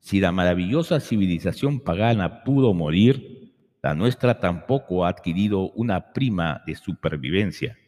[0.00, 6.74] Si la maravillosa civilización pagana pudo morir, la nuestra tampoco ha adquirido una prima de
[6.74, 7.78] supervivencia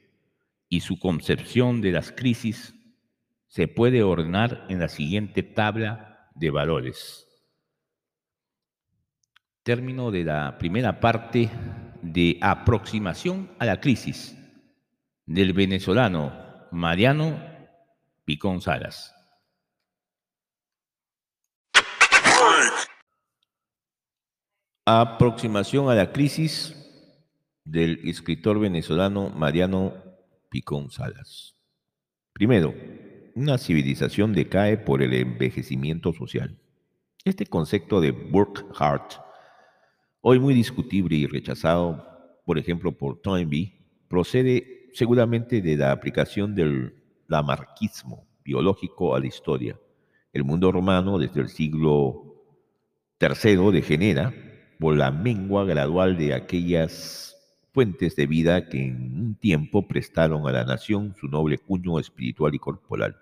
[0.69, 2.75] y su concepción de las crisis
[3.47, 7.34] se puede ordenar en la siguiente tabla de valores
[9.65, 11.51] término de la primera parte
[12.03, 14.37] de aproximación a la crisis
[15.25, 16.33] del venezolano
[16.71, 17.43] Mariano
[18.27, 19.15] Picón Salas.
[24.85, 26.77] Aproximación a la crisis
[27.65, 29.95] del escritor venezolano Mariano
[30.51, 31.57] Picón Salas.
[32.35, 32.75] Primero,
[33.35, 36.59] una civilización decae por el envejecimiento social.
[37.25, 39.25] Este concepto de Burkhardt
[40.27, 42.03] hoy muy discutible y rechazado,
[42.47, 43.75] por ejemplo, por Toynbee,
[44.09, 46.95] procede seguramente de la aplicación del
[47.29, 49.79] lamarquismo biológico a la historia.
[50.33, 52.43] El mundo romano desde el siglo
[53.21, 54.33] III degenera
[54.81, 57.37] por la mengua gradual de aquellas
[57.73, 62.55] fuentes de vida que en un tiempo prestaron a la nación su noble cuño espiritual
[62.55, 63.19] y corporal.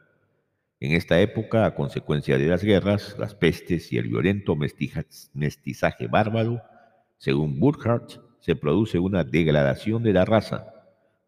[0.79, 6.63] En esta época, a consecuencia de las guerras, las pestes y el violento mestizaje bárbaro,
[7.23, 10.67] según Burkhardt, se produce una degradación de la raza,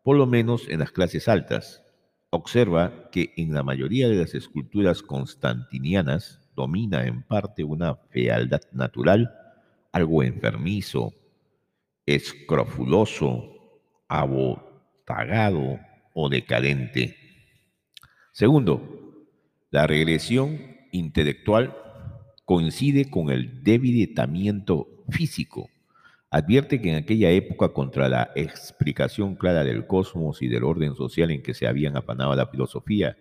[0.03, 1.85] por lo menos en las clases altas.
[2.31, 9.33] Observa que en la mayoría de las esculturas constantinianas domina en parte una fealdad natural,
[9.93, 11.15] algo enfermizo,
[12.07, 13.53] escrofuloso,
[14.09, 15.79] abotagado
[16.13, 17.17] o decadente.
[18.33, 19.29] Segundo,
[19.71, 20.59] la regresión
[20.91, 21.77] intelectual
[22.45, 25.71] coincide con el debilitamiento físico
[26.35, 31.31] advierte que en aquella época, contra la explicación clara del cosmos y del orden social
[31.31, 33.17] en que se habían afanado la filosofía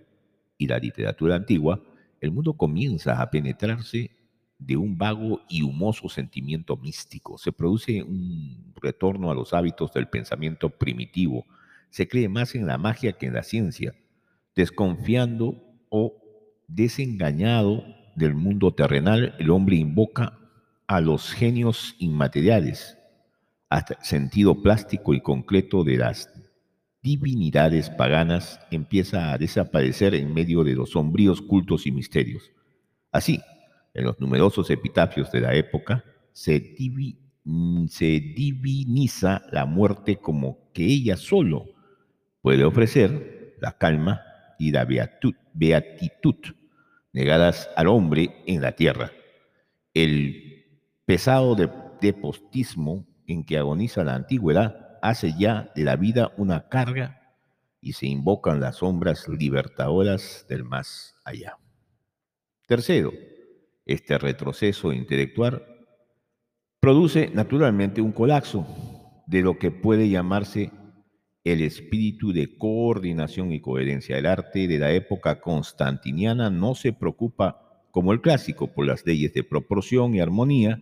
[0.57, 1.83] y la literatura antigua,
[2.21, 4.09] el mundo comienza a penetrarse
[4.57, 7.37] de un vago y humoso sentimiento místico.
[7.37, 11.45] Se produce un retorno a los hábitos del pensamiento primitivo.
[11.91, 13.93] Se cree más en la magia que en la ciencia,
[14.55, 16.15] desconfiando o
[16.67, 17.85] desengañado
[18.15, 20.39] del mundo terrenal, el hombre invoca
[20.87, 22.97] a los genios inmateriales,
[24.01, 26.29] sentido plástico y concreto de las
[27.01, 32.51] divinidades paganas empieza a desaparecer en medio de los sombríos cultos y misterios.
[33.11, 33.41] Así,
[33.93, 36.75] en los numerosos epitafios de la época, se,
[37.87, 41.65] se diviniza la muerte como que ella solo
[42.41, 44.21] puede ofrecer la calma
[44.57, 45.35] y la beatitud
[47.11, 49.11] negadas al hombre en la tierra.
[49.93, 50.65] El
[51.05, 51.69] pesado de,
[52.03, 57.35] depostismo en que agoniza la antigüedad hace ya de la vida una carga
[57.81, 61.57] y se invocan las sombras libertadoras del más allá.
[62.65, 63.11] Tercero,
[63.85, 65.65] este retroceso intelectual
[66.79, 68.65] produce naturalmente un colapso
[69.27, 70.71] de lo que puede llamarse
[71.43, 74.17] el espíritu de coordinación y coherencia.
[74.17, 79.33] El arte de la época constantiniana no se preocupa, como el clásico, por las leyes
[79.33, 80.81] de proporción y armonía,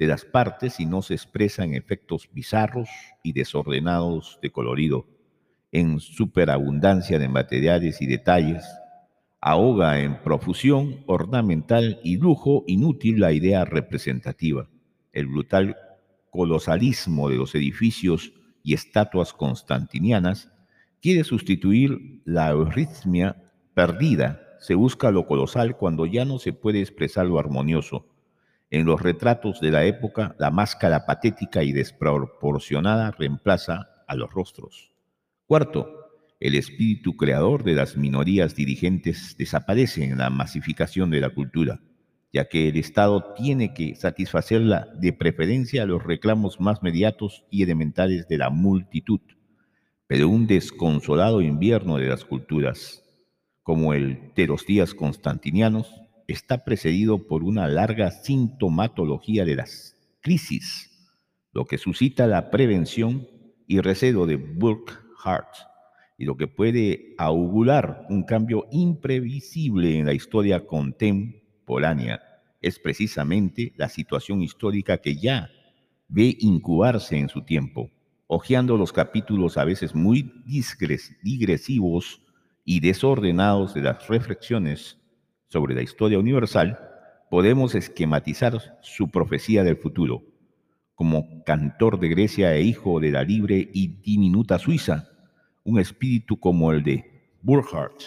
[0.00, 2.88] de las partes y no se expresa en efectos bizarros
[3.22, 5.06] y desordenados de colorido,
[5.72, 8.64] en superabundancia de materiales y detalles,
[9.42, 14.70] ahoga en profusión ornamental y lujo inútil la idea representativa,
[15.12, 15.76] el brutal
[16.30, 18.32] colosalismo de los edificios
[18.62, 20.50] y estatuas constantinianas
[21.02, 23.36] quiere sustituir la euritmia
[23.74, 24.40] perdida.
[24.60, 28.06] Se busca lo colosal cuando ya no se puede expresar lo armonioso.
[28.70, 34.92] En los retratos de la época, la máscara patética y desproporcionada reemplaza a los rostros.
[35.46, 36.00] Cuarto,
[36.38, 41.80] el espíritu creador de las minorías dirigentes desaparece en la masificación de la cultura,
[42.32, 47.64] ya que el Estado tiene que satisfacerla de preferencia a los reclamos más mediatos y
[47.64, 49.20] elementales de la multitud.
[50.06, 53.02] Pero un desconsolado invierno de las culturas,
[53.64, 55.92] como el de los días constantinianos,
[56.32, 60.90] está precedido por una larga sintomatología de las crisis,
[61.52, 63.26] lo que suscita la prevención
[63.66, 65.70] y recedo de Burkhardt
[66.16, 72.20] y lo que puede augurar un cambio imprevisible en la historia contemporánea
[72.60, 75.50] es precisamente la situación histórica que ya
[76.08, 77.90] ve incubarse en su tiempo.
[78.26, 80.30] Hojeando los capítulos a veces muy
[81.22, 82.22] digresivos
[82.64, 84.99] y desordenados de las reflexiones
[85.50, 86.78] sobre la historia universal,
[87.28, 90.22] podemos esquematizar su profecía del futuro.
[90.94, 95.08] Como cantor de Grecia e hijo de la libre y diminuta Suiza,
[95.64, 98.02] un espíritu como el de Burkhardt.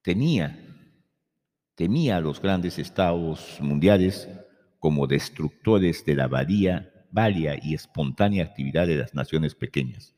[0.00, 0.58] Tenía,
[1.74, 4.28] temía a los grandes estados mundiales
[4.78, 10.14] como destructores de la valía, valia y espontánea actividad de las naciones pequeñas.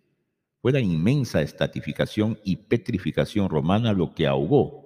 [0.61, 4.84] Fue la inmensa estatificación y petrificación romana lo que ahogó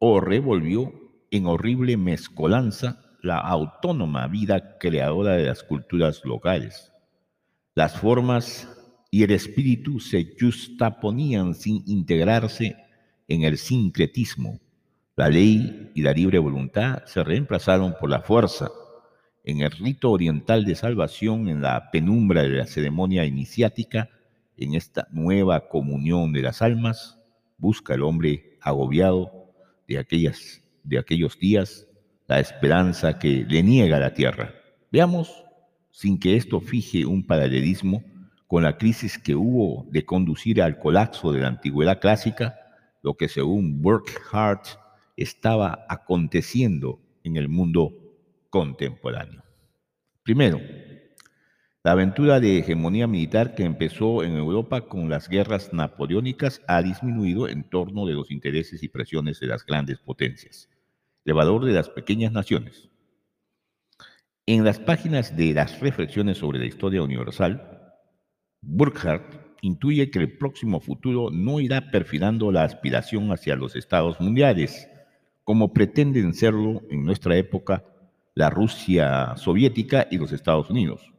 [0.00, 0.92] o revolvió
[1.30, 6.90] en horrible mezcolanza la autónoma vida creadora de las culturas locales.
[7.74, 8.68] Las formas
[9.10, 12.76] y el espíritu se justaponían sin integrarse
[13.28, 14.58] en el sincretismo.
[15.16, 18.70] La ley y la libre voluntad se reemplazaron por la fuerza.
[19.44, 24.08] En el rito oriental de salvación, en la penumbra de la ceremonia iniciática,
[24.56, 27.18] en esta nueva comunión de las almas,
[27.58, 29.39] busca el hombre agobiado
[29.90, 31.86] de, aquellas, de aquellos días
[32.28, 34.54] la esperanza que le niega la tierra.
[34.92, 35.44] Veamos,
[35.90, 38.04] sin que esto fije un paralelismo,
[38.46, 42.56] con la crisis que hubo de conducir al colapso de la antigüedad clásica,
[43.02, 44.78] lo que según Burkhardt
[45.16, 47.92] estaba aconteciendo en el mundo
[48.48, 49.42] contemporáneo.
[50.22, 50.60] Primero,
[51.82, 57.48] la aventura de hegemonía militar que empezó en Europa con las guerras napoleónicas ha disminuido
[57.48, 60.68] en torno de los intereses y presiones de las grandes potencias,
[61.24, 62.90] el valor de las pequeñas naciones.
[64.44, 67.94] En las páginas de las reflexiones sobre la historia universal,
[68.60, 74.86] Burkhardt intuye que el próximo futuro no irá perfilando la aspiración hacia los estados mundiales,
[75.44, 77.84] como pretenden serlo en nuestra época
[78.34, 81.10] la Rusia soviética y los Estados Unidos.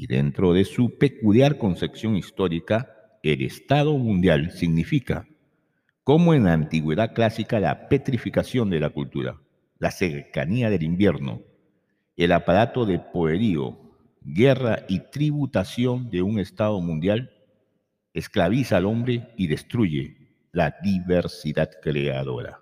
[0.00, 5.26] Y dentro de su peculiar concepción histórica, el Estado mundial significa,
[6.04, 9.40] como en la antigüedad clásica, la petrificación de la cultura,
[9.80, 11.42] la cercanía del invierno,
[12.16, 13.76] el aparato de poderío,
[14.20, 17.32] guerra y tributación de un Estado mundial
[18.14, 20.16] esclaviza al hombre y destruye
[20.52, 22.60] la diversidad creadora.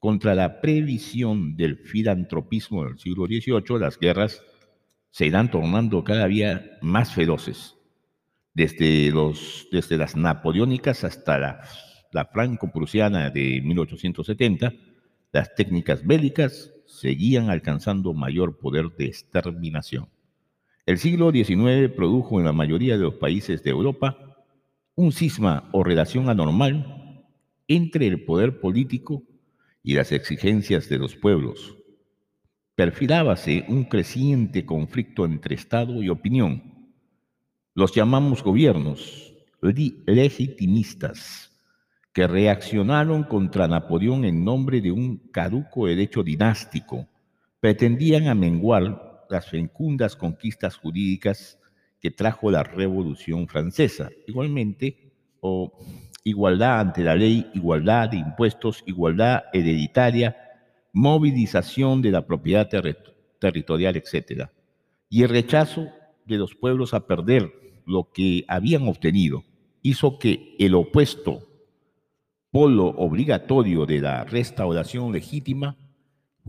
[0.00, 4.42] Contra la previsión del filantropismo del siglo XVIII, las guerras
[5.16, 7.74] se irán tornando cada día más feroces,
[8.52, 11.62] desde, los, desde las napoleónicas hasta la,
[12.12, 14.74] la franco-prusiana de 1870,
[15.32, 20.10] las técnicas bélicas seguían alcanzando mayor poder de exterminación.
[20.84, 24.18] El siglo XIX produjo en la mayoría de los países de Europa
[24.96, 27.24] un cisma o relación anormal
[27.68, 29.22] entre el poder político
[29.82, 31.75] y las exigencias de los pueblos.
[32.76, 36.92] Perfilábase un creciente conflicto entre Estado y opinión.
[37.72, 41.50] Los llamamos gobiernos legitimistas
[42.12, 47.08] que reaccionaron contra Napoleón en nombre de un caduco derecho dinástico,
[47.60, 51.58] pretendían amenguar las fecundas conquistas jurídicas
[51.98, 54.10] que trajo la Revolución Francesa.
[54.26, 55.72] Igualmente, o
[56.24, 60.45] igualdad ante la ley, igualdad de impuestos, igualdad hereditaria,
[60.96, 62.70] movilización de la propiedad
[63.38, 64.48] territorial, etc.
[65.10, 65.88] Y el rechazo
[66.24, 67.52] de los pueblos a perder
[67.84, 69.44] lo que habían obtenido
[69.82, 71.42] hizo que el opuesto
[72.50, 75.76] polo obligatorio de la restauración legítima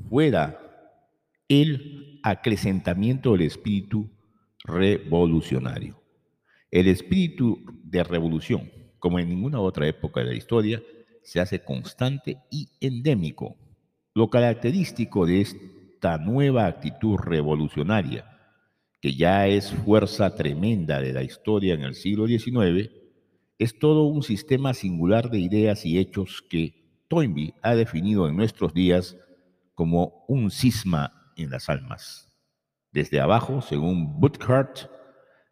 [0.07, 0.61] fuera
[1.49, 4.09] el acrecentamiento del espíritu
[4.63, 6.01] revolucionario.
[6.71, 10.81] El espíritu de revolución, como en ninguna otra época de la historia,
[11.21, 13.57] se hace constante y endémico.
[14.17, 18.25] Lo característico de esta nueva actitud revolucionaria,
[18.99, 22.89] que ya es fuerza tremenda de la historia en el siglo XIX,
[23.59, 28.73] es todo un sistema singular de ideas y hechos que, Toynbee ha definido en nuestros
[28.73, 29.15] días
[29.75, 32.35] como un cisma en las almas.
[32.91, 34.89] Desde abajo, según Boothart,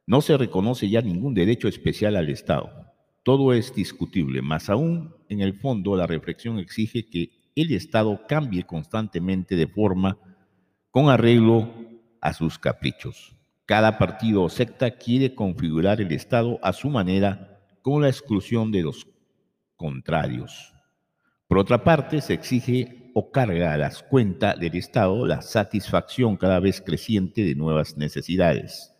[0.07, 2.71] no se reconoce ya ningún derecho especial al Estado.
[3.21, 8.63] Todo es discutible, más aún en el fondo la reflexión exige que el Estado cambie
[8.63, 10.17] constantemente de forma
[10.91, 11.71] con arreglo
[12.21, 13.35] a sus caprichos.
[13.65, 18.83] Cada partido o secta quiere configurar el Estado a su manera con la exclusión de
[18.83, 19.07] los
[19.75, 20.73] contrarios.
[21.47, 26.59] Por otra parte, se exige o carga a las cuentas del Estado la satisfacción cada
[26.59, 28.93] vez creciente de nuevas necesidades.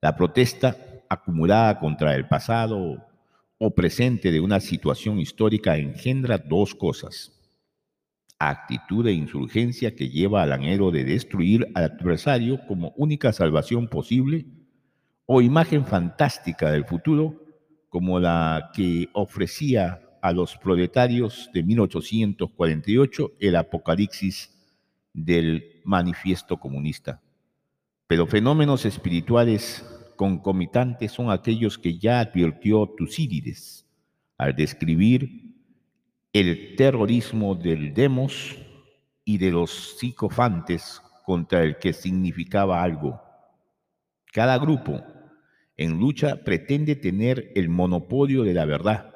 [0.00, 0.76] La protesta
[1.08, 3.06] acumulada contra el pasado
[3.58, 7.43] o presente de una situación histórica engendra dos cosas.
[8.50, 14.46] Actitud de insurgencia que lleva al anhelo de destruir al adversario como única salvación posible
[15.26, 17.40] o imagen fantástica del futuro
[17.88, 24.50] como la que ofrecía a los proletarios de 1848 el apocalipsis
[25.12, 27.22] del manifiesto comunista.
[28.06, 29.84] Pero fenómenos espirituales
[30.16, 33.86] concomitantes son aquellos que ya advirtió Tucídides
[34.38, 35.53] al describir
[36.34, 38.56] el terrorismo del demos
[39.24, 43.22] y de los psicofantes contra el que significaba algo.
[44.32, 45.00] Cada grupo
[45.76, 49.14] en lucha pretende tener el monopolio de la verdad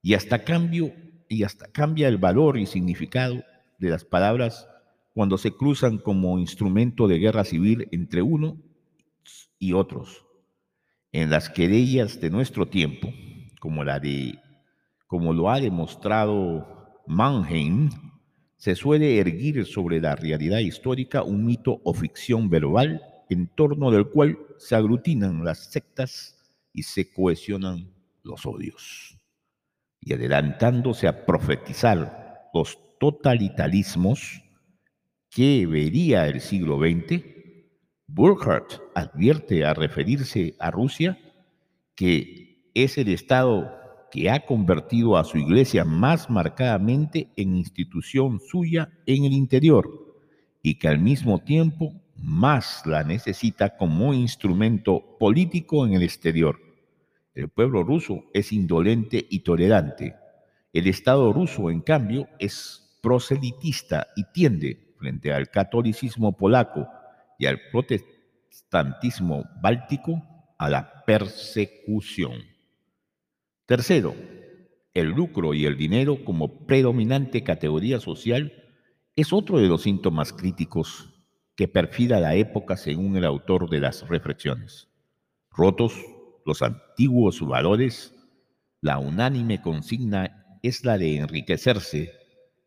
[0.00, 0.44] y hasta
[1.28, 3.42] y hasta cambia el valor y significado
[3.78, 4.68] de las palabras
[5.14, 8.56] cuando se cruzan como instrumento de guerra civil entre uno
[9.58, 10.24] y otros.
[11.10, 13.12] En las querellas de nuestro tiempo,
[13.58, 14.38] como la de
[15.08, 17.90] como lo ha demostrado Mannheim,
[18.56, 24.08] se suele erguir sobre la realidad histórica un mito o ficción verbal en torno del
[24.08, 26.38] cual se aglutinan las sectas
[26.72, 27.90] y se cohesionan
[28.22, 29.18] los odios.
[30.00, 34.42] Y adelantándose a profetizar los totalitarismos
[35.30, 37.24] que vería el siglo XX,
[38.06, 41.18] Burkhardt advierte a referirse a Rusia
[41.94, 43.77] que es el Estado
[44.10, 49.88] que ha convertido a su iglesia más marcadamente en institución suya en el interior
[50.62, 56.58] y que al mismo tiempo más la necesita como instrumento político en el exterior.
[57.34, 60.16] El pueblo ruso es indolente y tolerante.
[60.72, 66.88] El Estado ruso, en cambio, es proselitista y tiende, frente al catolicismo polaco,
[67.38, 70.20] y al protestantismo báltico
[70.58, 72.57] a la persecución.
[73.68, 74.14] Tercero,
[74.94, 78.50] el lucro y el dinero como predominante categoría social
[79.14, 81.12] es otro de los síntomas críticos
[81.54, 84.88] que perfila la época según el autor de las reflexiones.
[85.50, 86.02] Rotos
[86.46, 88.14] los antiguos valores,
[88.80, 92.14] la unánime consigna es la de enriquecerse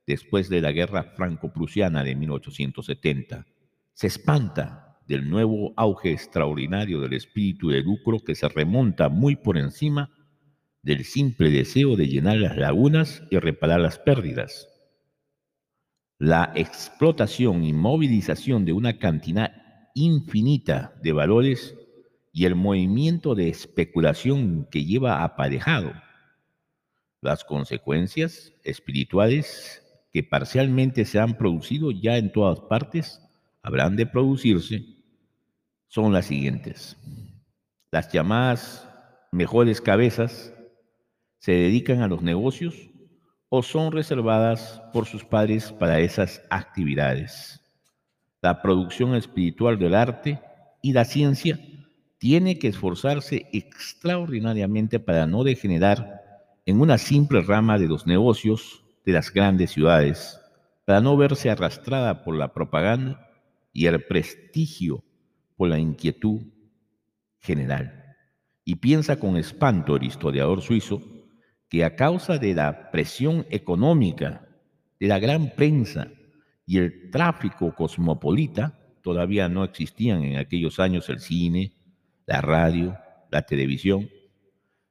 [0.06, 3.47] después de la guerra franco-prusiana de 1870
[3.95, 9.57] se espanta del nuevo auge extraordinario del espíritu de lucro que se remonta muy por
[9.57, 10.11] encima
[10.84, 14.68] del simple deseo de llenar las lagunas y reparar las pérdidas.
[16.18, 19.53] La explotación y movilización de una cantidad
[19.95, 21.76] infinita de valores
[22.34, 25.94] y el movimiento de especulación que lleva aparejado.
[27.22, 33.22] Las consecuencias espirituales que parcialmente se han producido ya en todas partes
[33.62, 34.86] habrán de producirse
[35.88, 36.98] son las siguientes.
[37.91, 38.88] Las llamadas
[39.32, 40.53] mejores cabezas
[41.41, 42.76] se dedican a los negocios
[43.49, 47.59] o son reservadas por sus padres para esas actividades.
[48.43, 50.39] La producción espiritual del arte
[50.84, 51.59] y la ciencia
[52.19, 56.22] tiene que esforzarse extraordinariamente para no degenerar
[56.68, 60.39] en una simple rama de los negocios de las grandes ciudades,
[60.85, 63.31] para no verse arrastrada por la propaganda
[63.73, 65.03] y el prestigio
[65.57, 66.41] por la inquietud
[67.39, 68.15] general.
[68.63, 71.01] Y piensa con espanto el historiador suizo
[71.72, 74.45] que a causa de la presión económica,
[74.99, 76.11] de la gran prensa
[76.65, 81.72] y el tráfico cosmopolita, todavía no existían en aquellos años el cine,
[82.26, 82.98] la radio,
[83.31, 84.10] la televisión.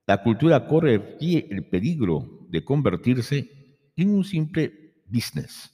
[0.06, 3.50] La cultura corre el peligro de convertirse
[3.94, 5.70] en un simple business,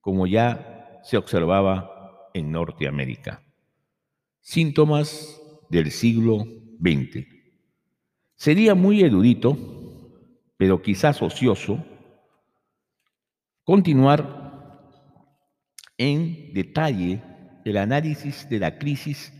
[0.00, 3.42] como ya se observaba en Norteamérica.
[4.40, 5.38] Síntomas
[5.68, 6.46] del siglo
[6.80, 7.26] XX.
[8.36, 9.76] Sería muy erudito,
[10.56, 11.84] pero quizás ocioso,
[13.64, 14.46] continuar
[15.98, 17.22] en detalle
[17.64, 19.32] el análisis de la crisis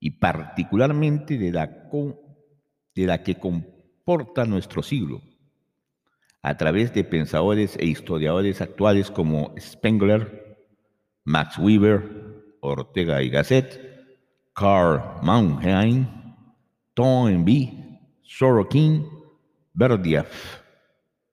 [0.00, 5.22] y particularmente de la, que comporta nuestro siglo.
[6.40, 10.56] a través de pensadores e historiadores actuales como Spengler,
[11.24, 13.78] Max Weber, Ortega y Gasset,
[14.54, 16.06] Karl Mannheim,
[16.94, 19.17] Toynbee, Sorokin,
[19.78, 20.26] Berdyaev,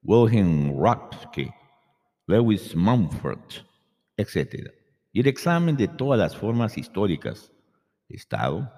[0.04, 1.52] Wilhelm Röpke,
[2.28, 3.64] Lewis Mumford,
[4.16, 4.70] etc.
[5.12, 7.50] Y el examen de todas las formas históricas,
[8.08, 8.70] Estado,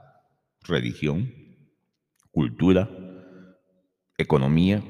[0.62, 1.30] religión,
[2.30, 2.88] cultura,
[4.16, 4.82] economía,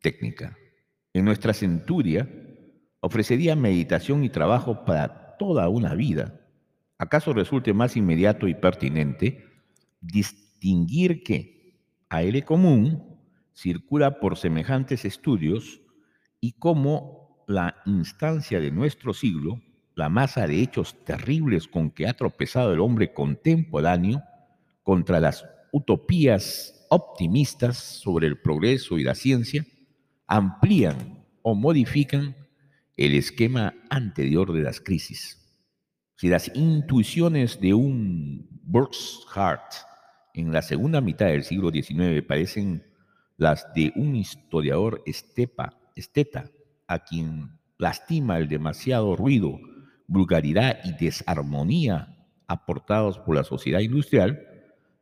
[0.00, 0.56] técnica.
[1.12, 2.26] En nuestra centuria
[3.00, 6.40] ofrecería meditación y trabajo para toda una vida.
[6.96, 9.44] ¿Acaso resulte más inmediato y pertinente
[10.00, 11.76] distinguir que
[12.08, 13.09] aire común
[13.54, 15.80] circula por semejantes estudios
[16.40, 19.60] y cómo la instancia de nuestro siglo,
[19.94, 24.22] la masa de hechos terribles con que ha tropezado el hombre contemporáneo
[24.82, 29.64] contra las utopías optimistas sobre el progreso y la ciencia,
[30.26, 32.36] amplían o modifican
[32.96, 35.38] el esquema anterior de las crisis.
[36.16, 39.72] Si las intuiciones de un Burkhardt
[40.34, 42.84] en la segunda mitad del siglo XIX parecen
[43.40, 46.50] las de un historiador estepa, esteta,
[46.86, 49.58] a quien lastima el demasiado ruido,
[50.06, 54.46] vulgaridad y desarmonía aportados por la sociedad industrial,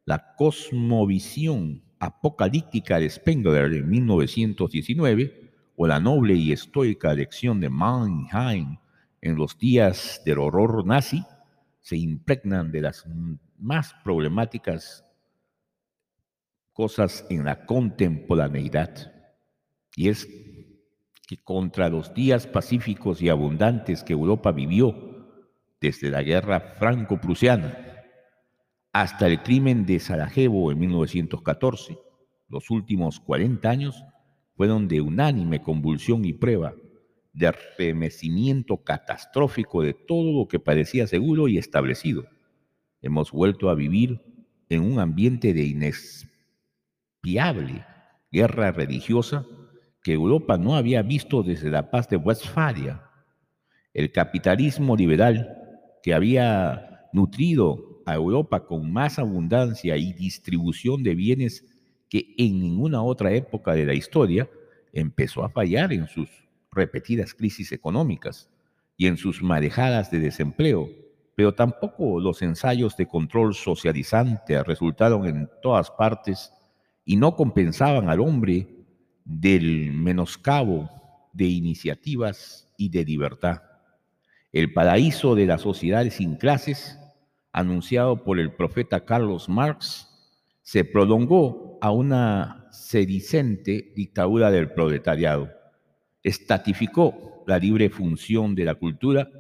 [0.05, 8.77] la cosmovisión apocalíptica de Spengler en 1919 o la noble y estoica lección de Mannheim
[9.21, 11.25] en los días del horror nazi
[11.81, 13.05] se impregnan de las
[13.59, 15.05] más problemáticas
[16.79, 19.13] cosas en la contemporaneidad.
[19.97, 20.29] Y es
[21.27, 24.95] que contra los días pacíficos y abundantes que Europa vivió
[25.81, 27.77] desde la guerra franco-prusiana
[28.93, 31.99] hasta el crimen de Sarajevo en 1914,
[32.49, 34.05] los últimos 40 años
[34.55, 36.77] fueron de unánime convulsión y prueba
[37.33, 42.27] de remecimiento catastrófico de todo lo que parecía seguro y establecido.
[43.03, 44.21] Hemos vuelto a vivir
[44.69, 45.65] en un ambiente de
[47.23, 47.85] inexpiable
[48.31, 49.47] guerra religiosa
[50.03, 53.03] que Europa no había visto desde la paz de Westfalia.
[53.93, 55.57] El capitalismo liberal
[56.03, 61.65] que había nutrido a Europa con más abundancia y distribución de bienes
[62.09, 64.49] que en ninguna otra época de la historia,
[64.93, 66.31] empezó a fallar en sus
[66.71, 68.49] repetidas crisis económicas
[68.97, 70.89] y en sus marejadas de desempleo,
[71.35, 76.53] pero tampoco los ensayos de control socializante resultaron en todas partes
[77.09, 78.69] y no compensaban al hombre
[79.25, 80.91] del menoscabo
[81.33, 83.63] de iniciativas y de libertad.
[84.53, 86.99] El paraíso de las sociedades sin clases
[87.51, 90.07] anunciado por el profeta Carlos Marx
[90.61, 95.49] se prolongó a una sedicente dictadura del proletariado,
[96.23, 99.31] estatificó la libre función de la cultura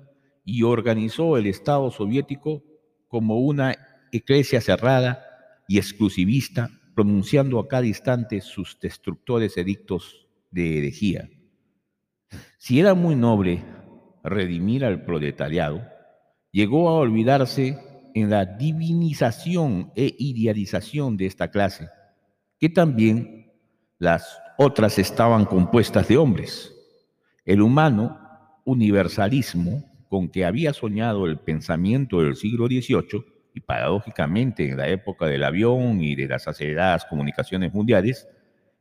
[0.43, 2.65] y organizó el Estado soviético
[3.09, 3.77] como una
[4.11, 5.23] iglesia cerrada
[5.69, 11.31] y exclusivista, pronunciando a cada instante sus destructores edictos de herejía.
[12.59, 13.65] Si era muy noble
[14.25, 15.87] redimir al proletariado,
[16.51, 17.79] llegó a olvidarse
[18.17, 21.89] en la divinización e idealización de esta clase,
[22.59, 23.53] que también
[24.01, 26.75] las otras estaban compuestas de hombres.
[27.45, 28.19] El humano
[28.65, 35.27] universalismo con que había soñado el pensamiento del siglo XVIII, y paradójicamente en la época
[35.27, 38.29] del avión y de las aceleradas comunicaciones mundiales,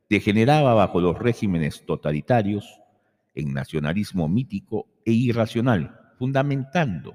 [0.08, 2.80] degeneraba bajo los regímenes totalitarios
[3.34, 7.14] en nacionalismo mítico e irracional, fundamentando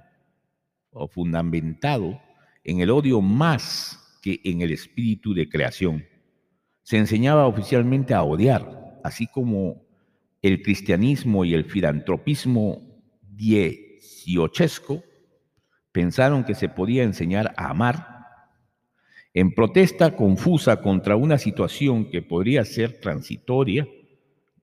[0.92, 2.22] o fundamentado
[2.64, 6.06] en el odio más que en el espíritu de creación.
[6.84, 9.84] Se enseñaba oficialmente a odiar, así como
[10.42, 12.82] el cristianismo y el filantropismo
[13.22, 15.04] dieciochesco
[15.94, 18.14] pensaron que se podía enseñar a amar,
[19.34, 23.88] en protesta confusa contra una situación que podría ser transitoria,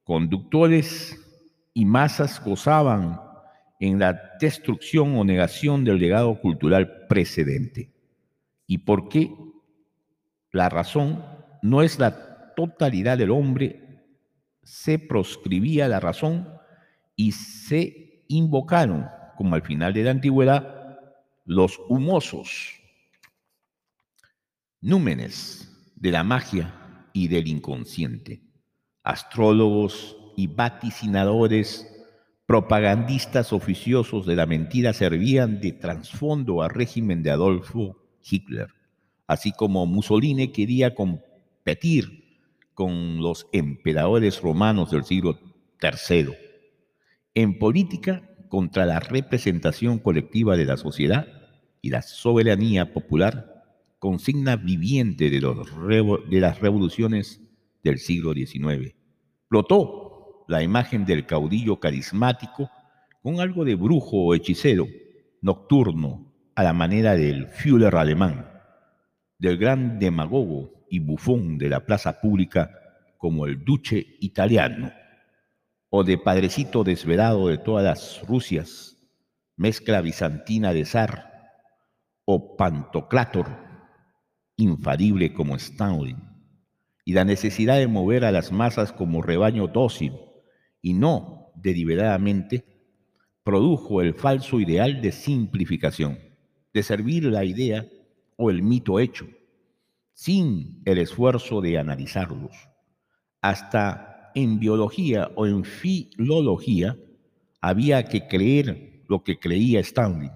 [0.05, 1.17] conductores
[1.73, 3.21] y masas gozaban
[3.81, 7.91] en la destrucción o negación del legado cultural precedente.
[8.67, 9.35] ¿Y por qué?
[10.53, 11.25] La razón
[11.63, 14.05] no es la totalidad del hombre,
[14.63, 16.49] se proscribía la razón
[17.17, 20.80] y se invocaron, como al final de la antigüedad,
[21.45, 22.81] los humosos,
[24.81, 28.43] númenes de la magia y del inconsciente,
[29.03, 31.87] astrólogos y vaticinadores
[32.47, 37.97] propagandistas oficiosos de la mentira servían de trasfondo al régimen de Adolfo
[38.29, 38.69] Hitler,
[39.27, 42.21] así como Mussolini quería competir
[42.75, 45.39] con los emperadores romanos del siglo
[45.79, 46.35] Tercero,
[47.35, 51.27] en política contra la representación colectiva de la sociedad
[51.81, 53.65] y la soberanía popular,
[53.99, 55.41] consigna viviente de,
[56.41, 57.41] las revoluciones
[57.83, 58.95] del siglo XIX.
[59.49, 62.71] Plotó la imagen del caudillo carismático
[63.23, 64.87] con algo de brujo o hechicero,
[65.41, 68.51] nocturno, a la manera del Führer alemán,
[69.39, 72.71] del gran demagogo y bufón de la plaza pública
[73.17, 74.93] como el duce italiano,
[75.91, 78.97] o de padrecito desvelado de todas las Rusias,
[79.57, 81.31] mezcla bizantina de zar,
[82.25, 83.49] o pantoclátor,
[84.57, 86.19] infalible como Stalin,
[87.05, 90.15] y la necesidad de mover a las masas como rebaño dócil
[90.81, 92.65] y no deliberadamente,
[93.43, 96.19] produjo el falso ideal de simplificación,
[96.73, 97.87] de servir la idea
[98.37, 99.27] o el mito hecho,
[100.13, 102.69] sin el esfuerzo de analizarlos.
[103.41, 106.97] Hasta en biología o en filología
[107.61, 110.31] había que creer lo que creía Stalin,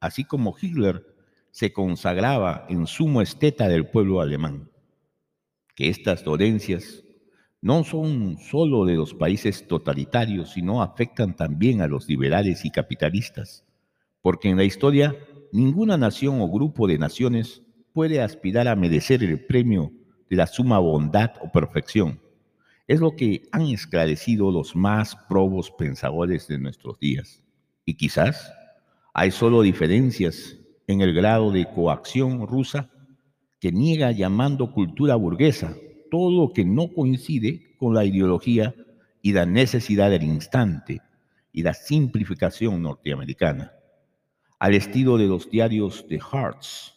[0.00, 1.14] así como Hitler
[1.50, 4.70] se consagraba en sumo esteta del pueblo alemán.
[5.76, 7.04] Que estas dolencias
[7.60, 13.64] no son solo de los países totalitarios, sino afectan también a los liberales y capitalistas,
[14.20, 15.16] porque en la historia
[15.52, 17.62] ninguna nación o grupo de naciones
[17.92, 19.92] puede aspirar a merecer el premio
[20.28, 22.20] de la suma bondad o perfección.
[22.86, 27.42] Es lo que han esclarecido los más probos pensadores de nuestros días.
[27.84, 28.52] Y quizás
[29.14, 32.90] hay solo diferencias en el grado de coacción rusa
[33.58, 35.74] que niega llamando cultura burguesa
[36.10, 38.74] todo lo que no coincide con la ideología
[39.22, 41.00] y la necesidad del instante
[41.50, 43.72] y la simplificación norteamericana,
[44.58, 46.92] al estilo de los diarios de Hearts,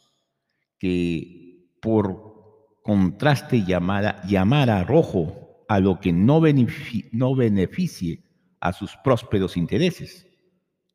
[0.77, 8.23] que por contraste llamara, llamara rojo a lo que no, beneficie
[8.59, 10.27] a sus prósperos intereses,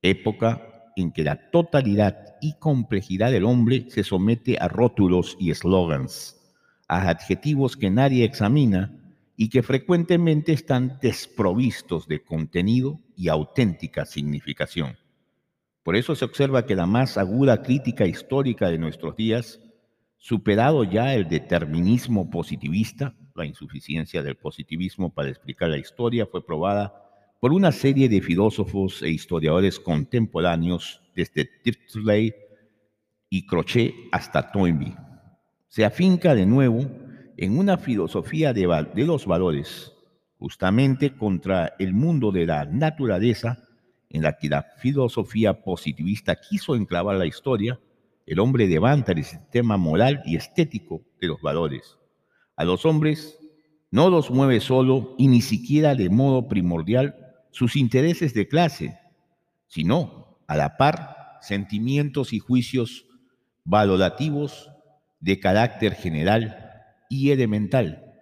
[0.03, 6.39] época en que la totalidad y complejidad del hombre se somete a rótulos y eslogans,
[6.89, 8.99] a adjetivos que nadie examina
[9.37, 14.97] y que frecuentemente están desprovistos de contenido y auténtica significación.
[15.83, 19.61] Por eso se observa que la más aguda crítica histórica de nuestros días,
[20.19, 27.03] superado ya el determinismo positivista, la insuficiencia del positivismo para explicar la historia fue probada
[27.41, 32.35] por una serie de filósofos e historiadores contemporáneos desde Tirsley
[33.29, 34.95] y Crochet hasta Toynbee.
[35.69, 36.87] Se afinca de nuevo
[37.37, 39.93] en una filosofía de, de los valores,
[40.39, 43.65] justamente contra el mundo de la naturaleza,
[44.11, 47.81] en la que la filosofía positivista quiso enclavar la historia,
[48.27, 51.99] el hombre levanta el sistema moral y estético de los valores.
[52.57, 53.39] A los hombres
[53.91, 57.17] no los mueve solo y ni siquiera de modo primordial
[57.51, 58.99] sus intereses de clase,
[59.69, 63.07] sino, a la par, sentimientos y juicios
[63.65, 64.71] valorativos
[65.21, 66.73] de carácter general
[67.09, 68.13] y elemental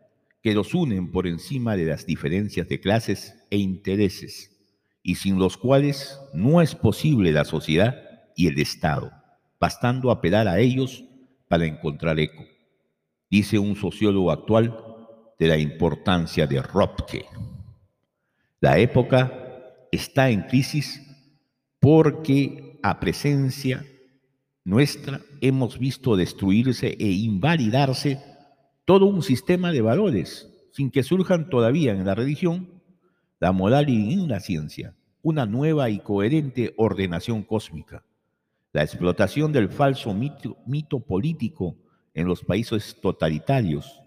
[0.43, 4.57] que los unen por encima de las diferencias de clases e intereses,
[5.03, 7.97] y sin los cuales no es posible la sociedad
[8.37, 9.13] y el Estado,
[9.61, 11.05] bastando apelar a ellos
[11.49, 12.43] para encontrar eco.
[13.31, 14.77] Dice un sociólogo actual
[15.39, 17.27] de la importancia de Ropke.
[18.61, 19.33] La época
[19.93, 21.01] está en crisis
[21.79, 23.87] porque a presencia
[24.65, 28.21] nuestra hemos visto destruirse e invalidarse
[28.85, 32.83] todo un sistema de valores sin que surjan todavía en la religión,
[33.39, 38.05] la moral y en la ciencia una nueva y coherente ordenación cósmica.
[38.73, 41.77] La explotación del falso mito, mito político
[42.15, 44.01] en los países totalitarios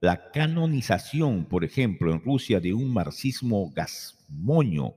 [0.00, 4.94] la canonización, por ejemplo, en Rusia de un marxismo gasmoño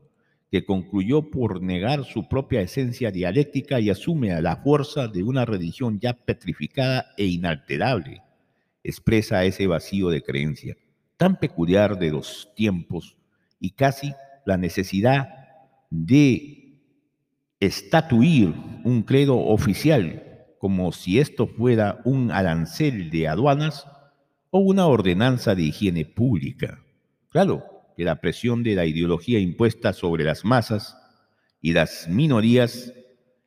[0.52, 5.46] que concluyó por negar su propia esencia dialéctica y asume a la fuerza de una
[5.46, 8.22] religión ya petrificada e inalterable,
[8.84, 10.76] expresa ese vacío de creencia
[11.22, 13.16] tan peculiar de los tiempos
[13.60, 14.12] y casi
[14.44, 15.30] la necesidad
[15.92, 16.80] de
[17.60, 20.31] estatuir un credo oficial
[20.62, 23.88] como si esto fuera un arancel de aduanas
[24.52, 26.84] o una ordenanza de higiene pública.
[27.30, 27.64] Claro
[27.98, 30.96] que la presión de la ideología impuesta sobre las masas
[31.64, 32.94] y las minorías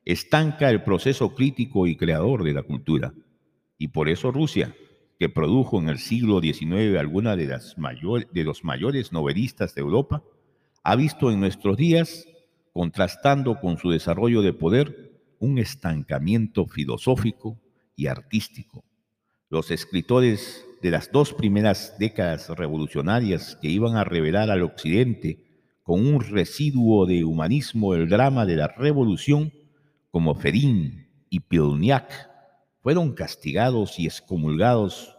[0.03, 3.13] estanca el proceso crítico y creador de la cultura.
[3.77, 4.75] Y por eso Rusia,
[5.17, 10.21] que produjo en el siglo XIX alguna de, las de los mayores novelistas de Europa,
[10.83, 12.27] ha visto en nuestros días,
[12.73, 15.04] contrastando con su desarrollo de poder,
[15.39, 17.59] un estancamiento filosófico
[17.95, 18.83] y artístico.
[19.49, 25.45] Los escritores de las dos primeras décadas revolucionarias que iban a revelar al Occidente
[25.83, 29.53] con un residuo de humanismo el drama de la revolución,
[30.11, 32.29] como Ferín y Pilniak,
[32.81, 35.15] fueron castigados y excomulgados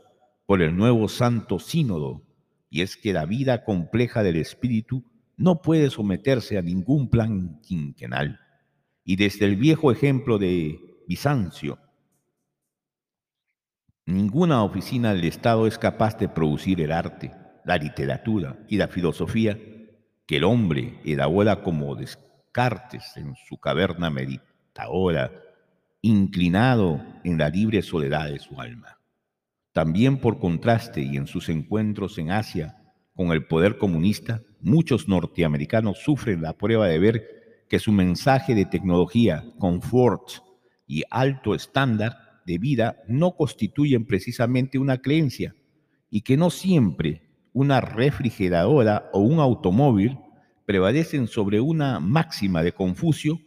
[0.47, 2.22] por el nuevo Santo Sínodo,
[2.70, 5.05] y es que la vida compleja del espíritu
[5.36, 8.40] no puede someterse a ningún plan quinquenal.
[9.08, 11.78] Y desde el viejo ejemplo de Bizancio,
[14.04, 17.30] ninguna oficina del Estado es capaz de producir el arte,
[17.64, 19.56] la literatura y la filosofía
[20.26, 25.30] que el hombre elabora como Descartes en su caverna meditadora
[26.02, 28.98] inclinado en la libre soledad de su alma.
[29.72, 32.76] También por contraste y en sus encuentros en Asia
[33.14, 37.36] con el poder comunista, muchos norteamericanos sufren la prueba de ver
[37.68, 40.30] que su mensaje de tecnología, confort
[40.86, 45.55] y alto estándar de vida no constituyen precisamente una creencia
[46.10, 47.22] y que no siempre
[47.52, 50.18] una refrigeradora o un automóvil
[50.64, 53.40] prevalecen sobre una máxima de Confucio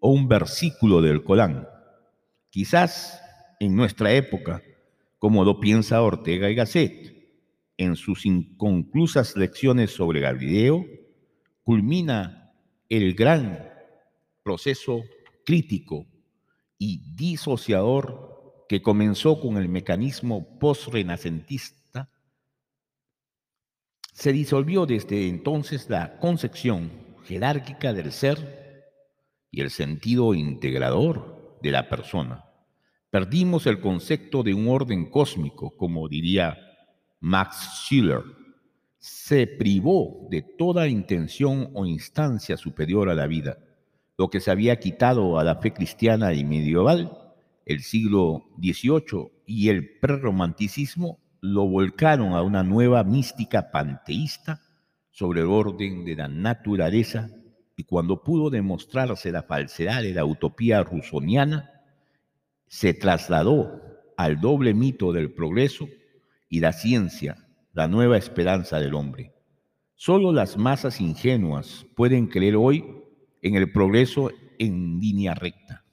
[0.00, 1.68] o un versículo del Corán.
[2.50, 3.22] Quizás
[3.60, 4.62] en nuestra época,
[5.18, 7.12] como lo piensa Ortega y Gasset,
[7.76, 10.84] en sus inconclusas lecciones sobre Galileo,
[11.62, 12.41] culmina
[12.96, 13.72] el gran
[14.42, 15.02] proceso
[15.46, 16.06] crítico
[16.76, 22.10] y disociador que comenzó con el mecanismo post-renacentista,
[24.12, 26.90] se disolvió desde entonces la concepción
[27.24, 28.90] jerárquica del ser
[29.50, 32.44] y el sentido integrador de la persona.
[33.08, 36.58] Perdimos el concepto de un orden cósmico, como diría
[37.20, 38.22] Max Schiller.
[39.02, 43.58] Se privó de toda intención o instancia superior a la vida,
[44.16, 47.18] lo que se había quitado a la fe cristiana y medieval,
[47.66, 54.60] el siglo XVIII y el prerromanticismo lo volcaron a una nueva mística panteísta
[55.10, 57.28] sobre el orden de la naturaleza
[57.76, 61.72] y cuando pudo demostrarse la falsedad de la utopía rusoniana,
[62.68, 63.82] se trasladó
[64.16, 65.88] al doble mito del progreso
[66.48, 67.41] y la ciencia,
[67.72, 69.34] la nueva esperanza del hombre.
[69.94, 72.84] Solo las masas ingenuas pueden creer hoy
[73.40, 75.84] en el progreso en línea recta,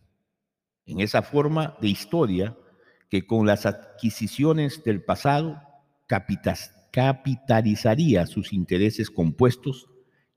[0.86, 2.58] en esa forma de historia
[3.10, 5.62] que con las adquisiciones del pasado
[6.92, 9.88] capitalizaría sus intereses compuestos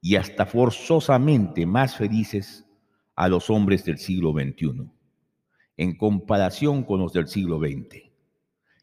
[0.00, 2.66] y hasta forzosamente más felices
[3.14, 4.90] a los hombres del siglo XXI,
[5.76, 8.11] en comparación con los del siglo XX.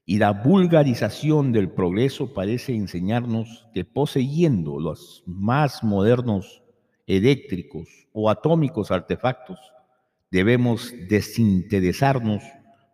[0.10, 6.64] Y la vulgarización del progreso parece enseñarnos que poseyendo los más modernos
[7.06, 9.60] eléctricos o atómicos artefactos,
[10.32, 12.42] debemos desinteresarnos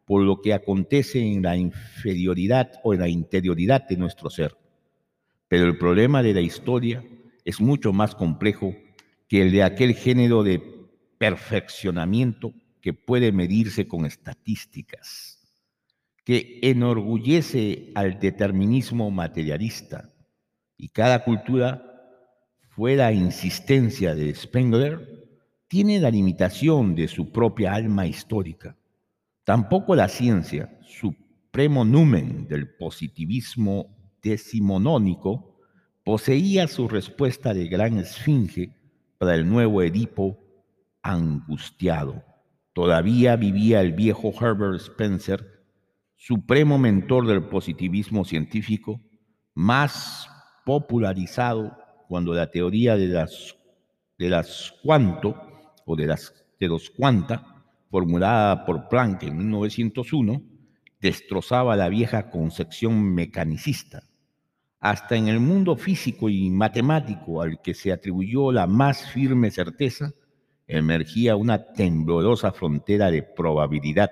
[0.03, 4.57] por lo que acontece en la inferioridad o en la interioridad de nuestro ser.
[5.47, 7.01] Pero el problema de la historia
[7.45, 8.75] es mucho más complejo
[9.29, 10.61] que el de aquel género de
[11.17, 12.51] perfeccionamiento
[12.81, 15.34] que puede medirse con estadísticas,
[16.25, 20.11] que enorgullece al determinismo materialista
[20.75, 21.83] y cada cultura,
[22.69, 25.27] fuera insistencia de Spengler,
[25.67, 28.75] tiene la limitación de su propia alma histórica.
[29.43, 35.59] Tampoco la ciencia, supremo numen del positivismo decimonónico,
[36.03, 38.75] poseía su respuesta de gran esfinge
[39.19, 40.39] para el nuevo Edipo
[41.03, 42.23] angustiado.
[42.73, 45.54] Todavía vivía el viejo Herbert Spencer,
[46.25, 48.99] supremo mentor del positivismo científico,
[49.53, 50.27] más
[50.65, 51.77] popularizado
[52.07, 53.55] cuando la teoría de las,
[54.17, 55.35] de las cuanto
[55.85, 60.41] o de, las, de los cuanta, formulada por Planck en 1901,
[60.99, 64.01] destrozaba la vieja concepción mecanicista
[64.79, 70.11] hasta en el mundo físico y matemático al que se atribuyó la más firme certeza,
[70.65, 74.11] emergía una temblorosa frontera de probabilidad.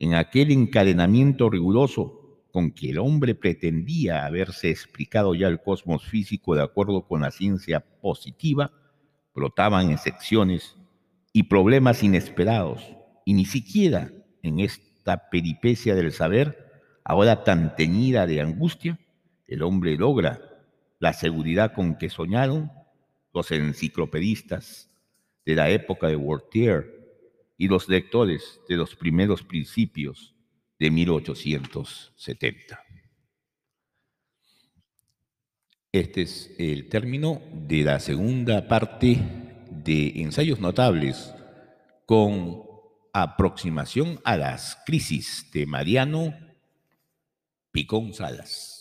[0.00, 6.54] En aquel encadenamiento riguroso con que el hombre pretendía haberse explicado ya el cosmos físico
[6.54, 8.72] de acuerdo con la ciencia positiva,
[9.34, 10.78] brotaban excepciones
[11.34, 12.82] y problemas inesperados,
[13.26, 14.10] y ni siquiera
[14.42, 18.98] en esta peripecia del saber, ahora tan teñida de angustia,
[19.46, 20.40] el hombre logra
[20.98, 22.72] la seguridad con que soñaron
[23.34, 24.90] los enciclopedistas
[25.44, 26.99] de la época de Voltaire
[27.60, 30.34] y los lectores de los primeros principios
[30.78, 32.82] de 1870.
[35.92, 39.18] Este es el término de la segunda parte
[39.70, 41.34] de Ensayos Notables
[42.06, 42.62] con
[43.12, 46.34] aproximación a las crisis de Mariano
[47.72, 48.79] Picón Salas.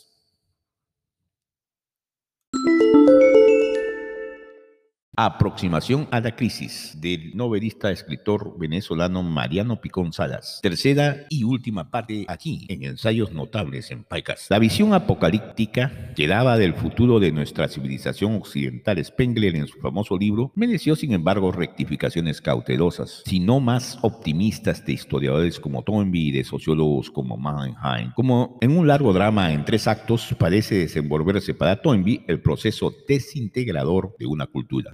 [5.22, 10.62] Aproximación a la crisis del novelista escritor venezolano Mariano Picón Salas.
[10.64, 14.48] Tercera y última parte aquí en Ensayos Notables en Paicas.
[14.50, 20.18] La visión apocalíptica que daba del futuro de nuestra civilización occidental Spengler en su famoso
[20.18, 26.46] libro mereció sin embargo rectificaciones cautelosas, sino más optimistas de historiadores como Toynbee y de
[26.46, 28.14] sociólogos como Mannheim.
[28.16, 34.16] Como en un largo drama en tres actos parece desenvolverse para Toynbee el proceso desintegrador
[34.18, 34.90] de una cultura.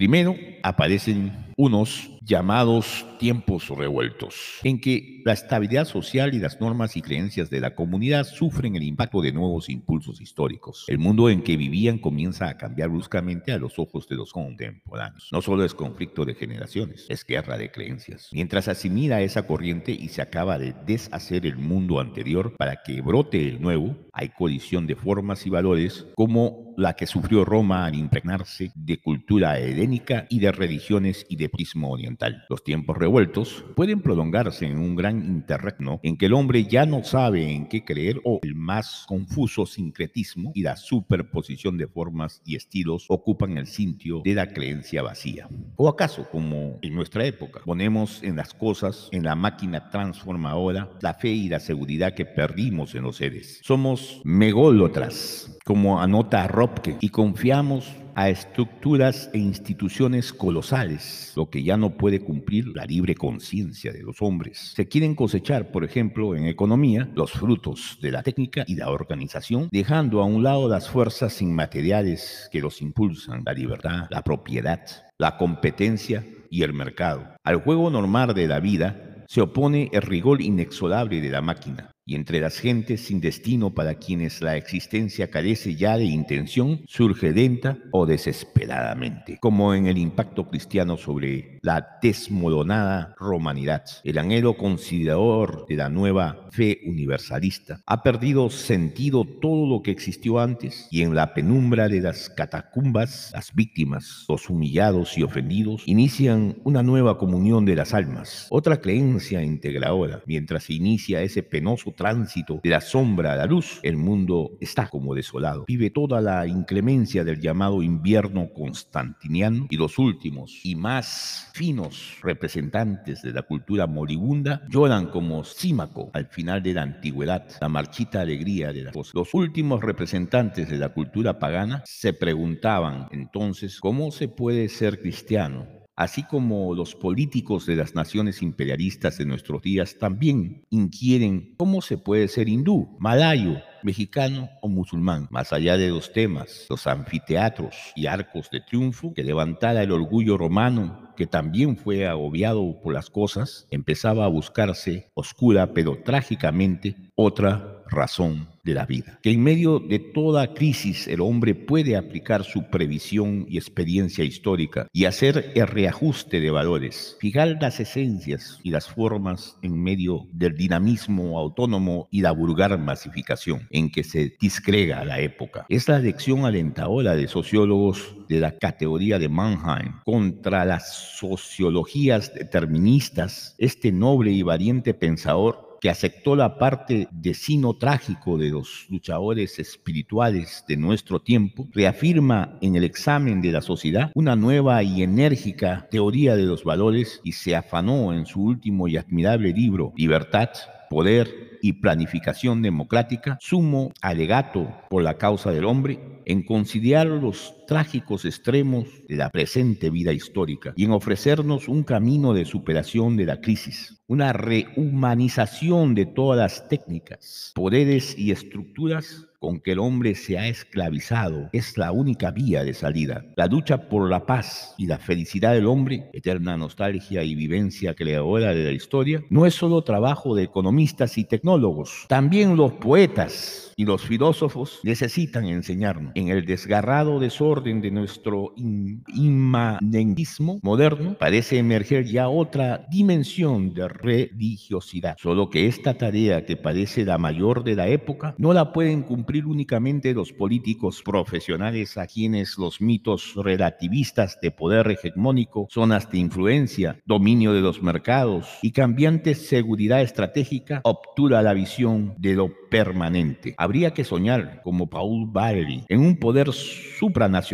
[0.62, 7.50] Aparecen unos llamados tiempos revueltos, en que la estabilidad social y las normas y creencias
[7.50, 10.84] de la comunidad sufren el impacto de nuevos impulsos históricos.
[10.88, 15.28] El mundo en que vivían comienza a cambiar bruscamente a los ojos de los contemporáneos.
[15.30, 18.28] No solo es conflicto de generaciones, es guerra de creencias.
[18.32, 23.48] Mientras asimila esa corriente y se acaba de deshacer el mundo anterior para que brote
[23.48, 28.70] el nuevo, hay colisión de formas y valores como la que sufrió Roma al impregnarse
[28.74, 32.15] de cultura helénica y de religiones y de prismo oriental.
[32.48, 37.04] Los tiempos revueltos pueden prolongarse en un gran interregno en que el hombre ya no
[37.04, 42.56] sabe en qué creer o el más confuso sincretismo y la superposición de formas y
[42.56, 45.48] estilos ocupan el sitio de la creencia vacía.
[45.76, 51.14] ¿O acaso, como en nuestra época, ponemos en las cosas, en la máquina transformadora, la
[51.14, 53.60] fe y la seguridad que perdimos en los seres?
[53.62, 61.76] Somos mególotras como anota Ropke, y confiamos a estructuras e instituciones colosales, lo que ya
[61.76, 64.72] no puede cumplir la libre conciencia de los hombres.
[64.74, 69.68] Se quieren cosechar, por ejemplo, en economía, los frutos de la técnica y la organización,
[69.70, 74.80] dejando a un lado las fuerzas inmateriales que los impulsan, la libertad, la propiedad,
[75.18, 77.36] la competencia y el mercado.
[77.44, 82.14] Al juego normal de la vida se opone el rigor inexorable de la máquina, y
[82.14, 87.78] entre las gentes sin destino para quienes la existencia carece ya de intención, surge lenta
[87.90, 93.82] o desesperadamente, como en el impacto cristiano sobre la desmoronada romanidad.
[94.04, 100.38] El anhelo conciliador de la nueva fe universalista ha perdido sentido todo lo que existió
[100.38, 106.56] antes y en la penumbra de las catacumbas, las víctimas, los humillados y ofendidos, inician
[106.62, 112.60] una nueva comunión de las almas, otra creencia integradora, mientras se inicia ese penoso tránsito
[112.62, 115.64] de la sombra a la luz, el mundo está como desolado.
[115.66, 123.22] Vive toda la inclemencia del llamado invierno constantiniano y los últimos y más finos representantes
[123.22, 128.72] de la cultura moribunda lloran como Símaco al final de la antigüedad, la marchita alegría
[128.72, 129.14] de las cosas.
[129.14, 135.75] Los últimos representantes de la cultura pagana se preguntaban entonces cómo se puede ser cristiano
[135.96, 141.96] así como los políticos de las naciones imperialistas de nuestros días también inquieren cómo se
[141.96, 148.06] puede ser hindú, malayo, mexicano o musulmán, más allá de los temas, los anfiteatros y
[148.06, 153.66] arcos de triunfo que levantara el orgullo romano, que también fue agobiado por las cosas,
[153.70, 159.18] empezaba a buscarse oscura pero trágicamente otra razón de la vida.
[159.22, 164.88] Que en medio de toda crisis el hombre puede aplicar su previsión y experiencia histórica
[164.92, 170.56] y hacer el reajuste de valores, fijar las esencias y las formas en medio del
[170.56, 175.66] dinamismo autónomo y la vulgar masificación en que se discrega la época.
[175.68, 183.54] Es la lección alentadora de sociólogos de la categoría de Mannheim contra las sociologías deterministas,
[183.58, 189.58] este noble y valiente pensador que aceptó la parte de sino trágico de los luchadores
[189.58, 195.88] espirituales de nuestro tiempo, reafirma en el examen de la sociedad una nueva y enérgica
[195.90, 200.50] teoría de los valores y se afanó en su último y admirable libro, Libertad,
[200.88, 208.24] Poder y Planificación Democrática, sumo alegato por la causa del hombre, en conciliar los trágicos
[208.24, 213.40] extremos de la presente vida histórica y en ofrecernos un camino de superación de la
[213.40, 220.38] crisis, una rehumanización de todas las técnicas, poderes y estructuras con que el hombre se
[220.38, 223.24] ha esclavizado es la única vía de salida.
[223.36, 228.54] La lucha por la paz y la felicidad del hombre, eterna nostalgia y vivencia creadora
[228.54, 233.84] de la historia, no es solo trabajo de economistas y tecnólogos, también los poetas y
[233.84, 236.12] los filósofos necesitan enseñarnos.
[236.14, 245.16] En el desgarrado desorden de nuestro inmanentismo moderno parece emerger ya otra dimensión de religiosidad,
[245.18, 249.46] solo que esta tarea que parece la mayor de la época no la pueden cumplir
[249.46, 257.00] únicamente los políticos profesionales a quienes los mitos relativistas de poder hegemónico, zonas de influencia,
[257.06, 263.54] dominio de los mercados y cambiante seguridad estratégica obtura la visión de lo permanente.
[263.56, 267.45] Habría que soñar, como Paul Valéry, en un poder supranacional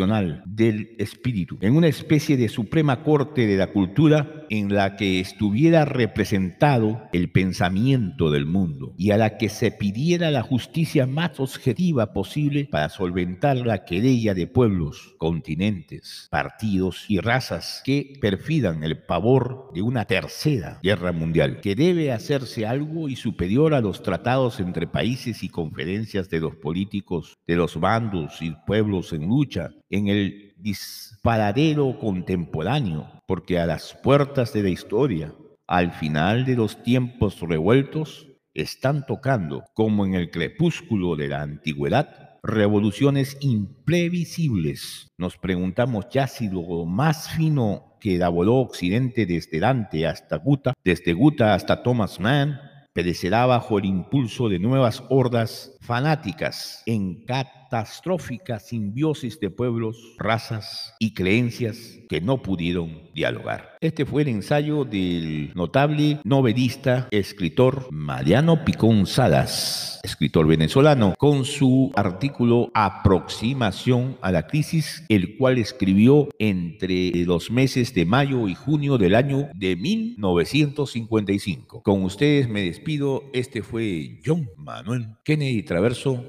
[0.46, 5.84] del espíritu, en una especie de suprema corte de la cultura en la que estuviera
[5.84, 12.12] representado el pensamiento del mundo y a la que se pidiera la justicia más objetiva
[12.12, 19.70] posible para solventar la querella de pueblos, continentes, partidos y razas que perfidan el pavor
[19.74, 24.86] de una tercera guerra mundial, que debe hacerse algo y superior a los tratados entre
[24.86, 30.54] países y conferencias de los políticos de los bandos y pueblos en lucha, en el
[30.56, 35.34] disparadero contemporáneo, porque a las puertas de la historia,
[35.66, 42.38] al final de los tiempos revueltos, están tocando, como en el crepúsculo de la antigüedad,
[42.42, 45.08] revoluciones imprevisibles.
[45.18, 51.12] Nos preguntamos ya si lo más fino que elaboró Occidente desde Dante hasta Guta, desde
[51.12, 52.58] Guta hasta Thomas Mann,
[52.94, 61.12] perecerá bajo el impulso de nuevas hordas fanáticas en catastrófica simbiosis de pueblos, razas y
[61.12, 63.72] creencias que no pudieron dialogar.
[63.80, 71.90] Este fue el ensayo del notable novelista, escritor Mariano Picón Salas, escritor venezolano, con su
[71.96, 78.98] artículo Aproximación a la crisis, el cual escribió entre los meses de mayo y junio
[78.98, 81.82] del año de 1955.
[81.82, 86.22] Con ustedes me despido, este fue John Manuel Kennedy Traverso